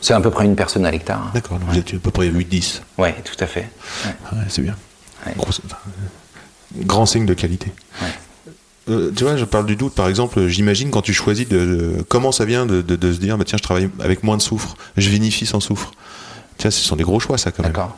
[0.00, 1.30] C'est à peu près une personne à l'hectare.
[1.34, 2.82] D'accord, donc vous êtes à peu près 8-10.
[2.98, 3.68] Oui, tout à fait.
[4.04, 4.38] Ouais.
[4.38, 4.76] Ouais, c'est bien.
[5.36, 7.72] Gros, euh, grand signe de qualité.
[8.90, 9.94] Euh, tu vois, je parle du doute.
[9.94, 13.18] Par exemple, j'imagine quand tu choisis de, de- comment ça vient de, de- de se
[13.18, 15.92] dire, bah, tiens, je travaille avec moins de soufre, je vinifie sans soufre.
[16.58, 17.72] Tiens, ce sont des gros choix, ça, quand même.
[17.72, 17.96] D'accord.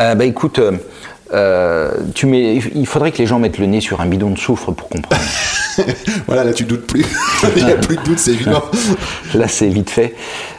[0.00, 0.72] Euh, bah écoute, euh,
[1.34, 4.38] euh, tu mets, il faudrait que les gens mettent le nez sur un bidon de
[4.38, 5.22] soufre pour comprendre.
[6.26, 7.06] Voilà, là, tu doutes plus.
[7.56, 8.64] Il n'y a plus de doute, c'est évident.
[9.34, 10.16] Là, c'est vite fait.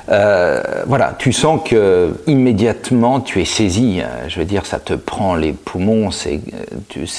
[0.07, 3.99] Euh, voilà, tu sens que immédiatement tu es saisi.
[3.99, 6.09] euh, Je veux dire, ça te prend les poumons.
[6.11, 6.39] C'est,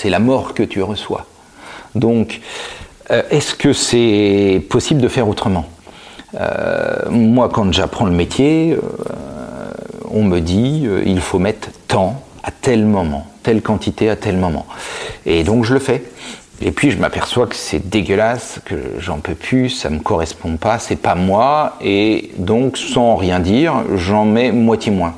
[0.05, 1.27] la mort que tu reçois.
[1.95, 2.41] Donc,
[3.11, 5.67] euh, est-ce que c'est possible de faire autrement?
[6.41, 8.79] Euh, Moi, quand j'apprends le métier,
[10.11, 14.37] on me dit euh, il faut mettre tant à tel moment, telle quantité à tel
[14.37, 14.67] moment.
[15.27, 16.03] Et donc je le fais.
[16.63, 20.79] Et puis je m'aperçois que c'est dégueulasse, que j'en peux plus, ça me correspond pas,
[20.79, 25.15] c'est pas moi, et donc sans rien dire, j'en mets moitié moins.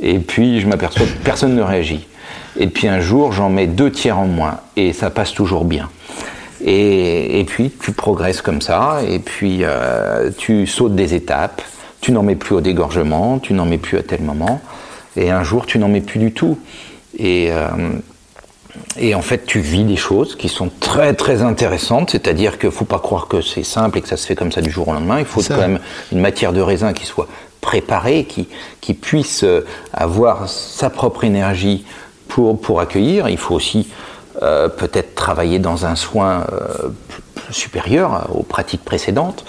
[0.00, 2.06] Et puis je m'aperçois que personne ne réagit.
[2.56, 5.88] Et puis un jour, j'en mets deux tiers en moins, et ça passe toujours bien.
[6.64, 11.62] Et, puis tu progresses comme ça, et puis euh, tu sautes des étapes,
[12.00, 14.60] tu n'en mets plus au dégorgement, tu n'en mets plus à tel moment,
[15.16, 16.58] et un jour tu n'en mets plus du tout.
[17.18, 17.68] Et, euh,
[18.96, 22.74] et en fait, tu vis des choses qui sont très très intéressantes, c'est-à-dire qu'il ne
[22.74, 24.88] faut pas croire que c'est simple et que ça se fait comme ça du jour
[24.88, 25.18] au lendemain.
[25.18, 25.54] Il faut Ça.
[25.54, 25.80] quand même
[26.12, 27.28] une matière de raisin qui soit
[27.60, 28.48] préparée, qui,
[28.80, 31.84] qui puisse euh, avoir sa propre énergie
[32.28, 33.28] pour, pour accueillir.
[33.28, 33.88] Il faut aussi
[34.42, 36.88] euh, peut-être travailler dans un soin euh,
[37.50, 39.44] supérieur aux pratiques précédentes.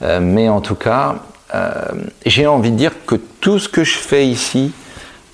[0.00, 1.16] Euh, mais en tout cas,
[2.26, 4.72] j'ai envie de dire que tout ce que je fais ici,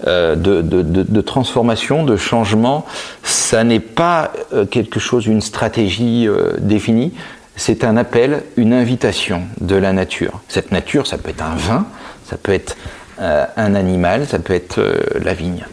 [0.06, 2.86] euh, de, transformation, de changement,
[3.22, 7.12] ça n'est pas euh, quelque chose, une stratégie euh, définie,
[7.56, 10.40] c'est un appel, une invitation de la nature.
[10.48, 11.86] Cette nature, ça peut être un vin,
[12.30, 12.76] ça peut être
[13.20, 15.64] euh, un animal, ça peut être euh, la vigne.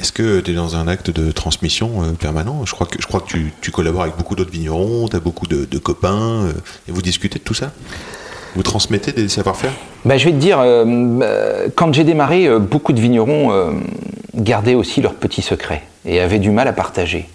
[0.00, 2.64] Est-ce que tu es dans un acte de transmission euh, permanent?
[2.64, 5.46] Je crois, que, je crois que tu, collabores avec beaucoup d'autres vignerons, tu as beaucoup
[5.46, 6.52] de, copains, euh,
[6.88, 7.72] et vous discutez de tout ça?
[8.56, 9.72] Vous transmettez des savoir-faire
[10.04, 10.84] Ben, je vais te dire, euh,
[11.22, 13.50] euh, quand j'ai démarré, euh, beaucoup de vignerons
[14.34, 17.28] gardaient aussi leurs petits secrets et avaient du mal à partager.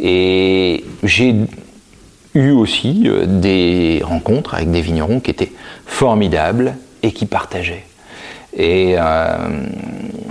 [0.00, 1.34] Et j'ai
[2.34, 5.52] eu aussi des rencontres avec des vignerons qui étaient
[5.86, 7.84] formidables et qui partageaient.
[8.56, 8.96] Et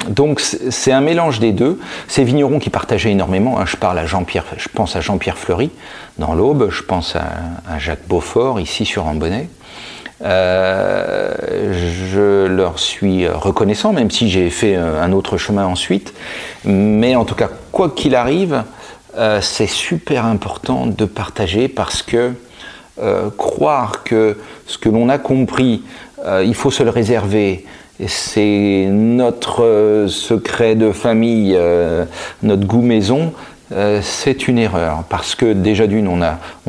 [0.09, 1.79] donc c'est un mélange des deux.
[2.07, 3.59] Ces vignerons qui partageaient énormément.
[3.59, 5.71] hein, je parle à Jean-Pierre, je pense à Jean-Pierre Fleury
[6.17, 6.69] dans l'Aube.
[6.69, 7.23] Je pense à,
[7.69, 9.47] à Jacques Beaufort ici sur Ambonnet.
[10.23, 11.33] Euh,
[12.13, 16.13] je leur suis reconnaissant, même si j'ai fait un autre chemin ensuite.
[16.63, 18.63] Mais en tout cas, quoi qu'il arrive,
[19.17, 22.33] euh, c'est super important de partager parce que
[23.01, 25.83] euh, croire que ce que l'on a compris,
[26.43, 27.65] il faut se le réserver,
[28.07, 31.59] c'est notre secret de famille,
[32.43, 33.33] notre goût maison,
[34.03, 35.03] c'est une erreur.
[35.09, 36.17] Parce que déjà d'une, on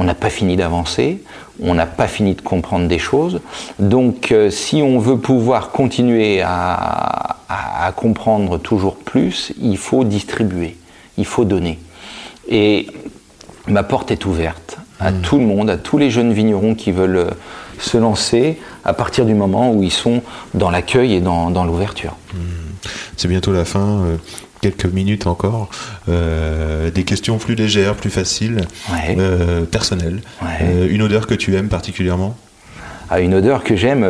[0.05, 1.22] n'a pas fini d'avancer,
[1.61, 3.40] on n'a pas fini de comprendre des choses.
[3.78, 10.05] Donc euh, si on veut pouvoir continuer à, à- à comprendre toujours plus, il faut
[10.05, 10.76] distribuer,
[11.18, 11.78] il faut donner.
[12.48, 12.86] Et
[13.68, 17.16] ma porte est ouverte à tout le monde, à tous les jeunes vignerons qui veulent
[17.16, 17.30] euh,
[17.78, 20.22] se lancer à partir du moment où ils sont
[20.55, 22.16] dans l'accueil et dans, dans l'ouverture.
[23.16, 24.16] C'est bientôt la fin, euh,
[24.63, 25.69] quelques minutes encore.
[26.09, 29.15] Euh, des questions plus légères, plus faciles, Ouais.
[29.19, 30.23] euh, personnelles.
[30.41, 30.49] Ouais.
[30.63, 32.35] Euh, une odeur que tu aimes particulièrement?
[33.11, 34.09] À une odeur que j'aime,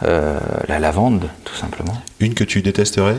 [0.00, 1.92] la lavande, tout simplement.
[2.20, 3.16] Une que tu détesterais?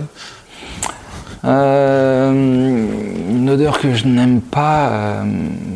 [1.44, 5.24] Une odeur que je n'aime pas,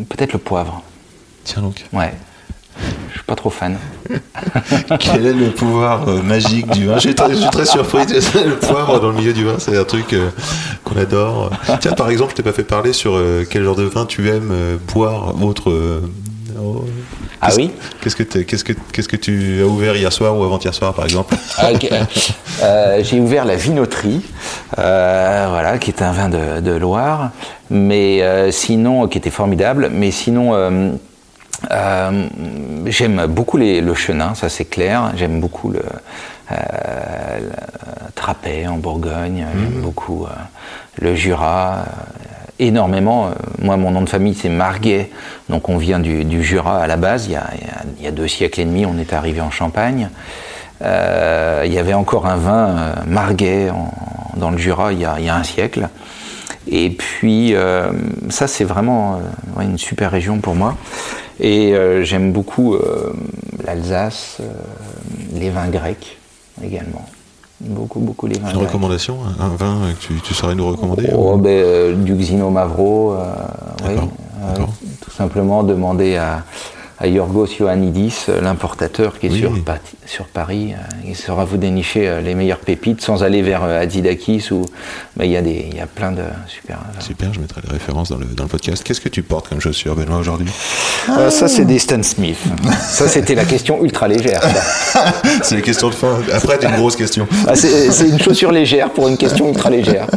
[0.10, 0.82] peut-être le poivre.
[1.44, 1.86] Tiens donc.
[1.94, 2.14] Ouais,
[3.10, 3.78] je suis pas trop fan.
[5.00, 6.96] Quel est le pouvoir euh, magique du vin?
[6.96, 8.06] Je suis, très, je suis très surpris.
[8.08, 10.30] Le poivre dans le milieu du vin, c'est un truc euh,
[10.84, 11.50] qu'on adore.
[11.80, 14.30] Tiens, par exemple, je t'ai pas fait parler sur euh, quel genre de vin tu
[14.30, 15.70] aimes euh, boire autre.
[15.70, 16.02] euh,
[16.60, 16.86] oh,
[17.42, 17.72] Ah oui?
[18.02, 20.94] Qu'est-ce que, t'es- qu'est-ce, que, qu'est-ce que tu as ouvert hier soir ou avant-hier soir,
[20.94, 21.36] par exemple?
[21.58, 21.70] Ah.
[22.64, 24.22] Euh, j'ai ouvert la Vinoterie,
[24.78, 27.32] euh, voilà, qui est un vin de, de Loire,
[27.70, 30.54] mais euh, sinon, qui était formidable, mais sinon,
[31.70, 32.28] euh,
[32.88, 35.82] j'aime beaucoup les- le chenin, ça c'est clair, j'aime beaucoup le,
[36.52, 36.56] euh,
[37.40, 40.30] le Trapet en Bourgogne, j'aime beaucoup euh,
[41.02, 41.84] le Jura, euh,
[42.60, 43.30] énormément.
[43.62, 45.10] Moi, mon nom de famille, c'est Marguet,
[45.50, 47.26] donc on vient du, du Jura à la base.
[47.28, 47.46] Il y, a,
[48.00, 50.10] il y a- deux siècles et demi, on est arrivé en Champagne.
[50.84, 53.92] Euh, il y avait encore un vin Marguet en-
[54.36, 55.88] dans le Jura il y a, il y a un siècle.
[56.68, 57.92] Et puis, euh,
[58.30, 60.76] ça, c'est vraiment euh, une super région pour moi.
[61.40, 62.76] Et euh, j'aime beaucoup
[63.66, 64.38] l'Alsace,
[65.34, 66.18] les vins grecs
[66.64, 67.06] également.
[67.60, 68.68] Beaucoup, beaucoup les vins Une grecs.
[68.70, 73.16] recommandation Un vin que tu, tu saurais nous recommander Oh, ou- ben, du Xino Mavro,
[73.88, 73.96] oui,
[75.02, 76.44] tout Simplement demander à,
[77.02, 79.40] à Yorgos Ioannidis, l'importateur qui est Oui.
[79.40, 79.52] sur,
[80.06, 80.74] sur Paris.
[80.74, 84.64] euh, Il saura vous dénicher euh, les meilleures pépites sans aller vers euh, Adidakis ou.
[85.18, 86.80] Mais il y, a des- il y a plein de super.
[87.00, 88.84] Super, je mettrai les références dans le, dans le podcast.
[88.84, 90.48] Qu'est-ce que tu portes comme chaussures, Benoît, aujourd'hui?
[91.10, 92.38] Euh, ça, c'est des Stan Smith.
[92.90, 94.42] ça, c'était la question ultra légère.
[95.44, 96.20] C'est les questions de fin.
[96.34, 97.28] Après, t'as une grosse question.
[97.48, 100.08] Ah, c'est c'est une chaussure légère pour une question ultra légère.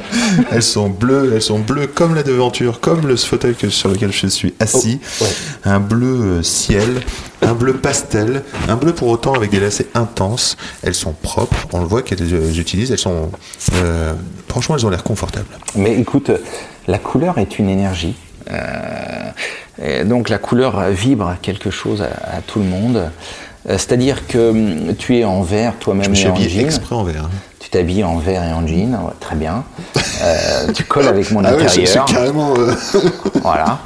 [0.50, 4.12] Elles sont bleues, elles sont bleues comme la devanture, comme le fauteuil que- sur lequel
[4.12, 5.00] je suis assis.
[5.20, 5.30] Oh, ouais.
[5.64, 6.06] Un bleu
[6.38, 6.42] euh,
[6.74, 7.00] ciel,
[7.42, 10.56] un bleu pastel, un bleu pour autant avec des lacets intenses.
[10.82, 13.30] Elles sont propres, on le voit qu'elles euh, j'utilise, elles sont.
[13.74, 14.12] euh,
[14.48, 15.46] franchement, elles ont l'air confortables.
[15.76, 16.30] Mais écoute,
[16.88, 18.16] la couleur est une énergie.
[18.50, 23.10] Euh, donc la couleur vibre quelque chose à, à tout le monde.
[23.66, 26.60] C'est-à-dire que hum, tu es en vert Je toi-même me suis et en jean.
[26.66, 27.24] exprès en vert.
[27.24, 27.30] hein.
[27.60, 29.64] Tu t'habilles en vert et en jean, ouais, très bien.
[30.22, 32.04] Euh, tu colles avec mon Ah oui, je suis intérieur.
[32.04, 32.54] carrément.
[32.58, 32.72] euh,
[33.42, 33.78] voilà.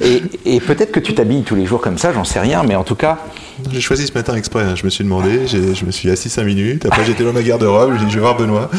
[0.00, 2.74] Et, et peut-être que tu t'habilles tous les jours comme ça, j'en sais rien, mais
[2.76, 3.18] en tout cas,
[3.72, 4.74] J'ai choisi ce matin exprès, hein.
[4.76, 7.94] je me suis demandé, je me suis assis 5 minutes, après j'étais dans ma garde-robe,
[7.98, 8.70] j'ai dit je vais voir Benoît.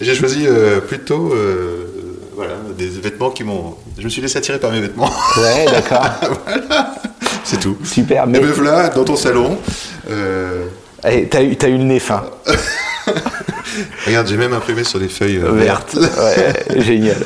[0.00, 1.86] Et j'ai choisi euh, plutôt euh,
[2.34, 3.76] voilà, des vêtements qui m'ont...
[3.96, 6.04] Je me suis laissé attirer par mes vêtements, ouais, d'accord.
[7.44, 7.76] c'est tout.
[7.84, 9.56] Super, Mais mais me voilà dans ton salon.
[10.10, 10.64] Euh,
[11.08, 12.24] Eh, t'as eu, t'as eu le nez fin.
[14.06, 15.94] regarde, j'ai même imprimé sur des feuilles euh, verte.
[15.98, 16.18] vertes.
[16.76, 17.16] Ouais, génial.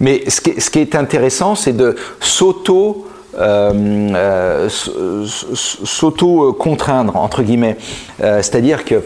[0.00, 3.06] Mais ce qui, est- ce qui est intéressant, c'est de s'auto.
[3.38, 3.72] euh,
[4.14, 4.68] euh,
[5.84, 7.76] s'auto-contraindre, entre guillemets.
[8.18, 9.02] C'est-à-dire que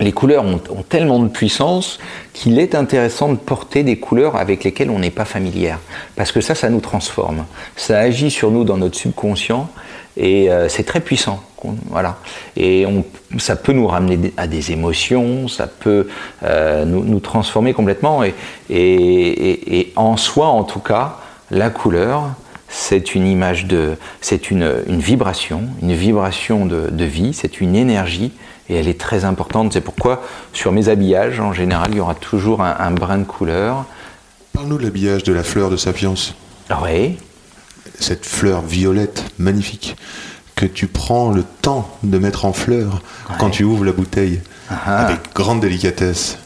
[0.00, 1.98] les couleurs ont, ont tellement de puissance
[2.32, 5.78] qu'il est intéressant de porter des couleurs avec lesquelles on n'est pas familière.
[6.16, 7.44] Parce que ça, ça nous transforme.
[7.76, 9.70] Ça agit sur nous dans notre subconscient
[10.16, 11.42] et euh, c'est très puissant.
[11.88, 12.18] Voilà.
[12.56, 13.04] Et on,
[13.38, 16.08] ça peut nous ramener à des émotions, ça peut
[16.42, 18.22] euh, nous, nous transformer complètement.
[18.24, 18.34] Et,
[18.70, 21.18] et- et- et en soi, en tout cas,
[21.50, 22.30] la couleur,
[22.68, 27.76] c'est une image de, c'est une, une vibration, une vibration de, de vie, c'est une
[27.76, 28.32] énergie
[28.68, 29.72] et elle est très importante.
[29.74, 33.24] C'est pourquoi sur mes habillages, en général, il y aura toujours un, un brin de
[33.24, 33.84] couleur.
[34.52, 36.14] Parle-nous de l'habillage de la fleur de Sapiens,
[36.82, 37.16] Oui,
[38.00, 39.96] cette fleur violette magnifique
[40.54, 43.02] que tu prends le temps de mettre en fleur
[43.38, 44.40] quand tu ouvres la bouteille
[44.70, 45.04] Ah.
[45.06, 46.38] avec grande délicatesse.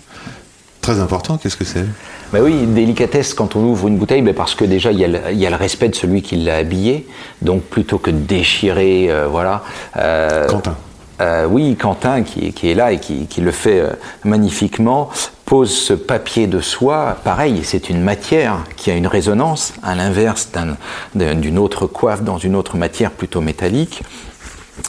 [0.80, 1.84] Très important, qu'est-ce que c'est?
[2.32, 5.08] Ben oui, délicatesse quand on ouvre une bouteille, ben parce que déjà il y, a
[5.08, 7.06] le, il y a le respect de celui qui l'a habillé.
[7.42, 9.62] Donc plutôt que de déchirer, euh, voilà.
[9.96, 10.76] euh, Quentin.
[11.20, 13.82] euh, oui, Quentin qui, est- qui est là et qui, qui le fait
[14.24, 15.10] magnifiquement,
[15.48, 17.16] pose ce papier de soie.
[17.24, 20.76] Pareil, c'est une matière qui a une résonance, à l'inverse d'un-
[21.14, 24.02] d'un- d'une autre coiffe dans une autre matière plutôt métallique.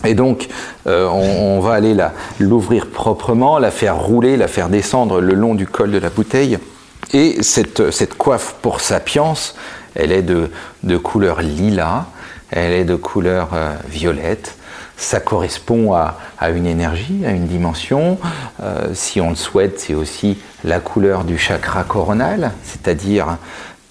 [0.05, 0.49] Et donc,
[0.85, 1.95] euh, on, va aller
[2.39, 6.59] l'ouvrir proprement, la faire rouler, la faire descendre le long du col de la bouteille.
[7.13, 9.33] Et cette, cette coiffe pour Sapiens,
[9.95, 10.51] elle est de,
[10.83, 12.05] de couleur lilas,
[12.51, 14.57] elle est de couleur euh, violette.
[14.99, 18.17] Ça correspond à, à une énergie, à une dimension.
[18.61, 23.37] Euh, si on le souhaite, c'est aussi la couleur du chakra coronal, c'est-à-dire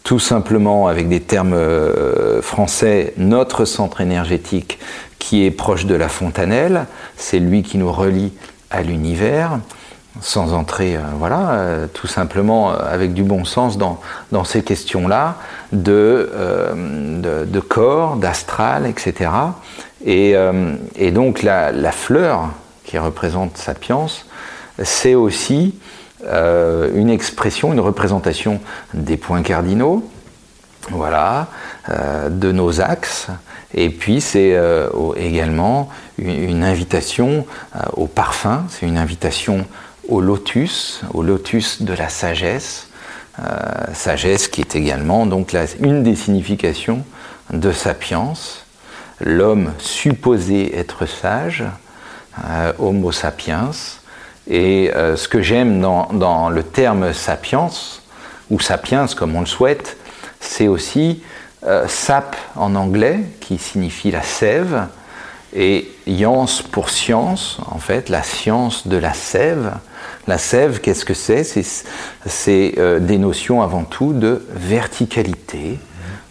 [0.04, 4.78] tout simplement avec des termes euh, français, notre centre énergétique
[5.18, 6.84] qui est proche de la fontanelle,
[7.16, 8.34] c'est lui qui nous relie
[8.70, 9.60] à l'univers,
[10.20, 13.98] sans entrer, euh, voilà, tout simplement avec du bon sens dans,
[14.30, 15.36] dans ces questions-là
[15.72, 16.30] de,
[16.74, 19.30] de, de corps, d'astral, etc.
[20.04, 22.50] Et, euh, et donc la, fleur
[22.84, 24.06] qui représente Sapiens,
[24.82, 25.74] c'est aussi
[26.24, 28.60] euh, une expression, une représentation
[28.94, 30.08] des points cardinaux,
[30.90, 31.48] voilà,
[31.88, 33.28] euh, de nos axes.
[33.74, 34.56] Et puis c'est
[35.16, 37.44] également une, invitation
[37.92, 39.66] au parfum, c'est une invitation
[40.08, 42.88] au lotus, au lotus de la sagesse,
[43.92, 47.04] sagesse qui est également donc une des significations
[47.52, 48.32] de sapiens,
[49.20, 51.64] l'homme supposé être sage,
[52.44, 53.70] euh, Homo sapiens.
[54.48, 57.68] Et euh, ce que j'aime dans, le terme sapiens,
[58.50, 59.96] ou sapiens comme on le souhaite,
[60.40, 61.22] c'est aussi
[61.66, 64.86] euh, sap en anglais, qui signifie la sève,
[65.54, 69.72] et yans pour science, en fait, la science de la sève.
[70.26, 71.42] La sève, qu'est-ce que c'est?
[71.42, 75.78] C'est des notions avant tout de verticalité,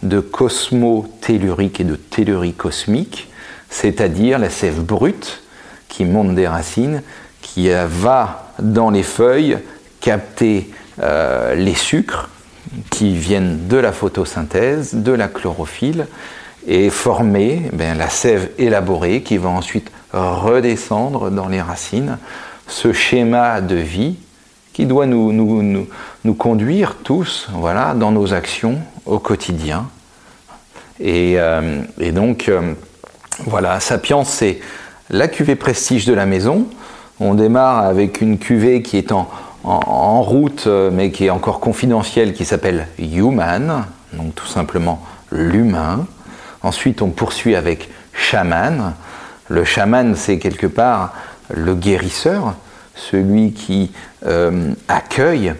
[0.02, 3.28] de cosmotellurique et de tellurie cosmique,
[3.70, 5.42] c'est-à-dire la sève brute
[5.88, 7.02] qui monte des racines,
[7.42, 9.58] qui va dans les feuilles
[10.00, 10.70] capter
[11.02, 12.28] euh, les sucres
[12.90, 16.06] qui viennent de la photosynthèse, de la chlorophylle,
[16.66, 22.18] et former eh la sève élaborée qui va ensuite redescendre dans les racines.
[22.66, 24.16] Ce schéma de vie
[24.74, 29.86] qui doit nous, nous conduire tous voilà, dans nos actions au quotidien.
[31.00, 31.82] Et, euh,
[32.12, 32.74] donc, euh,
[33.46, 34.60] voilà, Sapiens, c'est
[35.10, 36.66] la cuvée prestige de la maison.
[37.20, 39.28] On démarre avec une cuvée qui est en,
[40.22, 45.02] route, euh, mais qui est encore confidentielle, qui s'appelle Human, donc tout simplement
[45.32, 46.06] l'humain.
[46.62, 48.94] Ensuite, on poursuit avec Shaman.
[49.48, 51.12] Le chaman, c'est quelque part
[51.52, 52.54] le guérisseur,
[52.94, 53.90] celui qui
[54.88, 55.54] accueille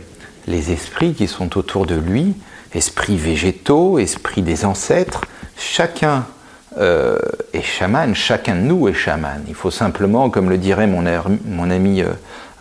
[0.47, 2.35] les esprits qui sont autour de lui,
[2.79, 5.23] esprits végétaux, esprits des ancêtres.
[5.59, 6.25] Chacun
[6.79, 7.19] euh,
[7.53, 9.43] est chaman, chacun de nous est chaman.
[9.49, 11.05] Il faut simplement, comme le dirait mon,
[11.71, 12.09] ami euh,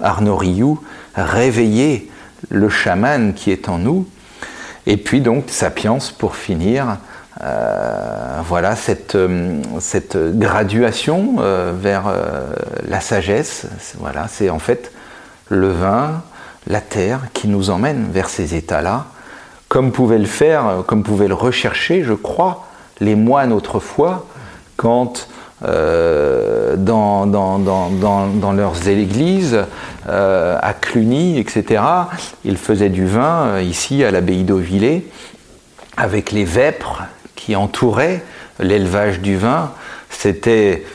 [0.02, 0.84] Arnaud Rioux,
[1.16, 2.12] réveiller
[2.50, 4.08] le chaman qui est en nous.
[4.88, 6.98] Et puis donc, Sapiens, pour finir,
[7.44, 9.18] euh, voilà cette,
[9.80, 11.36] cette graduation
[11.80, 12.06] vers
[12.88, 13.68] la sagesse.
[14.00, 14.92] Voilà, c'est en fait
[15.50, 16.24] le vin,
[16.66, 19.08] la terre qui nous emmène vers ces états-là,
[19.78, 22.66] comme pouvaient le faire, euh, comme pouvaient le rechercher, je crois,
[23.00, 24.26] les moines autrefois,
[24.76, 25.28] quand
[25.64, 27.28] euh, dans,
[28.56, 29.66] leurs églises,
[30.10, 31.84] euh, à Cluny, etc.,
[32.44, 35.06] ils faisaient du vin, ici à l'abbaye d'Auvillers,
[35.96, 37.04] avec les vêpres
[37.36, 38.24] qui entouraient
[38.60, 39.74] l'élevage du vin.
[40.10, 40.88] C'était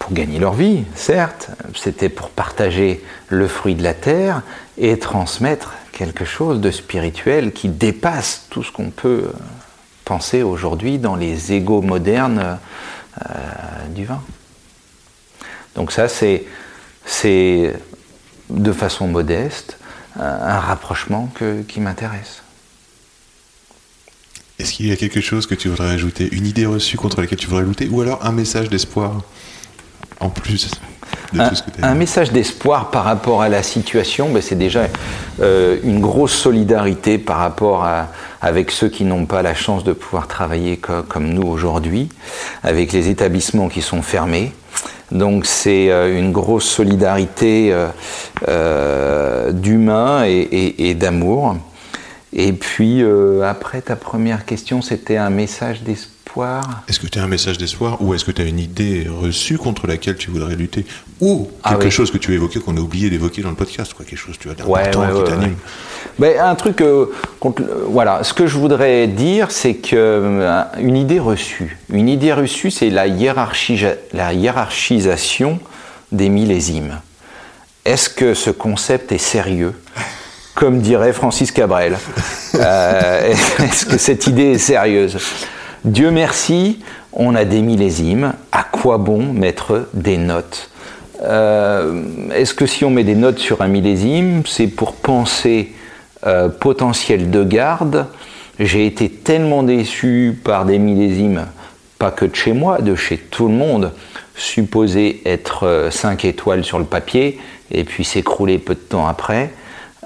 [0.00, 4.42] pour gagner leur vie, certes, c'était pour partager le fruit de la terre
[4.76, 9.32] et transmettre quelque chose de spirituel qui dépasse tout ce qu'on peut euh,
[10.04, 12.58] penser aujourd'hui dans les égaux modernes
[13.24, 14.22] euh, du vin.
[15.74, 16.44] Donc ça, c'est,
[18.50, 19.78] de façon modeste
[20.18, 22.42] un, un rapprochement que- qui m'intéresse.
[24.58, 27.38] Est-ce qu'il y a quelque chose que tu voudrais ajouter Une idée reçue contre laquelle
[27.38, 29.22] tu voudrais lutter Ou alors un message d'espoir
[30.20, 30.70] en plus?
[31.32, 33.62] De un, tout ce que tu as un dit message d'espoir par rapport à la
[33.62, 34.86] situation, ben, c'est déjà
[35.40, 38.08] euh, une grosse solidarité par rapport à,
[38.42, 42.08] avec ceux qui n'ont pas la chance de pouvoir travailler co- comme nous aujourd'hui,
[42.62, 44.52] avec les établissements qui sont fermés.
[45.12, 47.88] Donc c'est euh, une grosse solidarité euh,
[48.48, 51.56] euh, d'humain et, et- et d'amour.
[52.36, 53.00] Et puis
[53.44, 56.13] après ta première question, c'était un message d'espoir.
[56.88, 59.56] Est-ce que tu as un message d'espoir ou est-ce que tu as une idée reçue
[59.58, 60.84] contre laquelle tu voudrais lutter
[61.20, 61.90] Ou Ah quelque oui.
[61.90, 64.36] chose que tu as évoqué qu'on a oublié d'évoquer dans le podcast, quoi, quelque chose
[64.38, 65.56] tu as Ouais, d'important ouais, qui t'anime
[66.40, 67.06] un truc, euh,
[67.40, 72.08] contre le- voilà, ce que je voudrais dire, c'est que euh, une idée reçue, une
[72.08, 75.58] idée reçue, c'est la hiérarchisation
[76.12, 77.00] des millésimes.
[77.84, 79.74] Est-ce que ce concept est sérieux?
[80.54, 81.96] Comme dirait Francis Cabrel.
[82.56, 85.18] Euh, Est-ce que cette idée est sérieuse?
[85.84, 86.78] Dieu merci,
[87.12, 88.32] on a des millésimes.
[88.52, 90.70] À quoi bon mettre des notes?
[91.22, 92.02] Euh,
[92.34, 95.72] Est-ce que si on met des notes sur un millésime, c'est pour penser
[96.26, 98.06] euh, potentiel de garde?
[98.58, 101.44] J'ai été tellement déçu par des millésimes,
[101.98, 103.92] pas que de chez moi, de chez tout le monde,
[104.36, 107.38] supposés être 5 étoiles sur le papier,
[107.70, 109.52] et puis s'écrouler peu de temps après.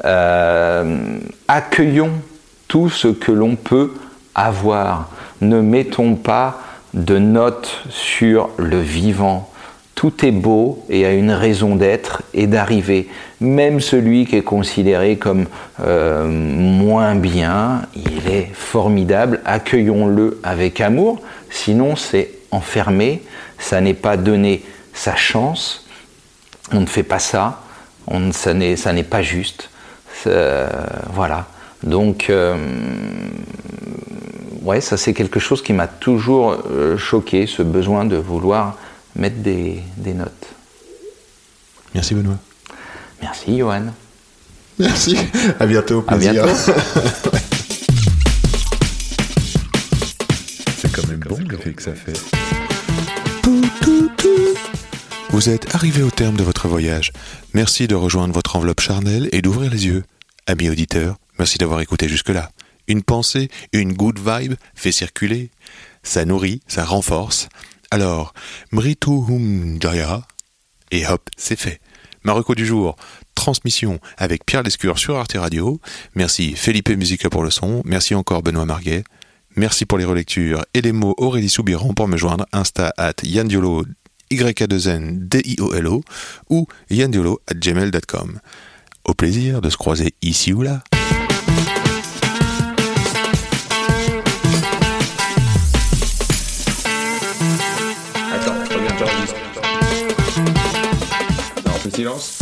[0.05, 2.15] Euh, accueillons
[2.67, 3.95] tout ce que l'on peut
[4.35, 5.11] avoir.
[5.41, 6.61] Ne mettons pas
[6.95, 9.51] de notes sur le vivant.
[9.95, 13.09] Tout est beau et a une raison d'être et d'arriver.
[13.41, 15.47] Même celui qui est considéré comme
[15.81, 19.41] euh, moins bien, il est formidable.
[19.45, 21.21] Accueillons-le avec amour.
[21.51, 23.23] Sinon, c'est enfermé.
[23.59, 24.63] Ça n'est pas donner
[24.95, 25.87] sa chance.
[26.73, 27.63] On ne fait pas ça.
[28.33, 29.69] Ça n'est pas juste.
[30.27, 30.69] Euh,
[31.13, 31.47] voilà.
[31.83, 32.57] Donc, euh,
[34.63, 38.77] ouais, ça c'est quelque chose qui m'a toujours euh, choqué, ce besoin de vouloir
[39.17, 40.49] mettre des, des notes.
[41.95, 42.39] Merci Benoît.
[43.23, 43.87] Merci Johan.
[44.79, 45.17] Merci.
[45.59, 46.05] À bientôt.
[46.07, 46.45] À plaisir.
[46.45, 46.53] bientôt.
[50.77, 52.13] C'est quand même bon l'effet que ça fait.
[55.31, 57.13] Vous êtes arrivé au terme de votre voyage.
[57.55, 60.05] Merci de rejoindre votre enveloppe charnelle et d'ouvrir les yeux.
[60.47, 62.51] Amis auditeurs, merci d'avoir écouté jusque-là.
[62.87, 65.51] Une pensée, une good vibe fait circuler.
[66.03, 67.49] Ça nourrit, ça renforce.
[67.91, 68.33] Alors,
[68.73, 70.23] Mritu Hum Jaya,
[70.91, 71.81] et hop, c'est fait.
[72.25, 72.97] Marocco du jour,
[73.35, 75.81] transmission avec Pierre Lescure sur Arte Radio.
[76.15, 77.83] Merci Felipe Musica pour le son.
[77.85, 79.05] Merci encore Benoît Marguet.
[79.57, 83.85] Merci pour les relectures et les mots Aurélie Soubiran pour me joindre Insta at yandiolo
[84.31, 86.03] y-a-2-n d-i-o-l-o
[86.51, 88.41] ou yandiolo at gmail.com.
[89.05, 90.83] Au plaisir de se croiser ici ou là.
[98.33, 98.55] Attends,
[101.67, 102.39] on fait silence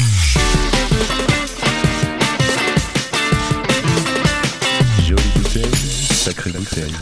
[5.07, 5.65] Jolie bouteille,
[6.11, 6.93] sacrée bouteille.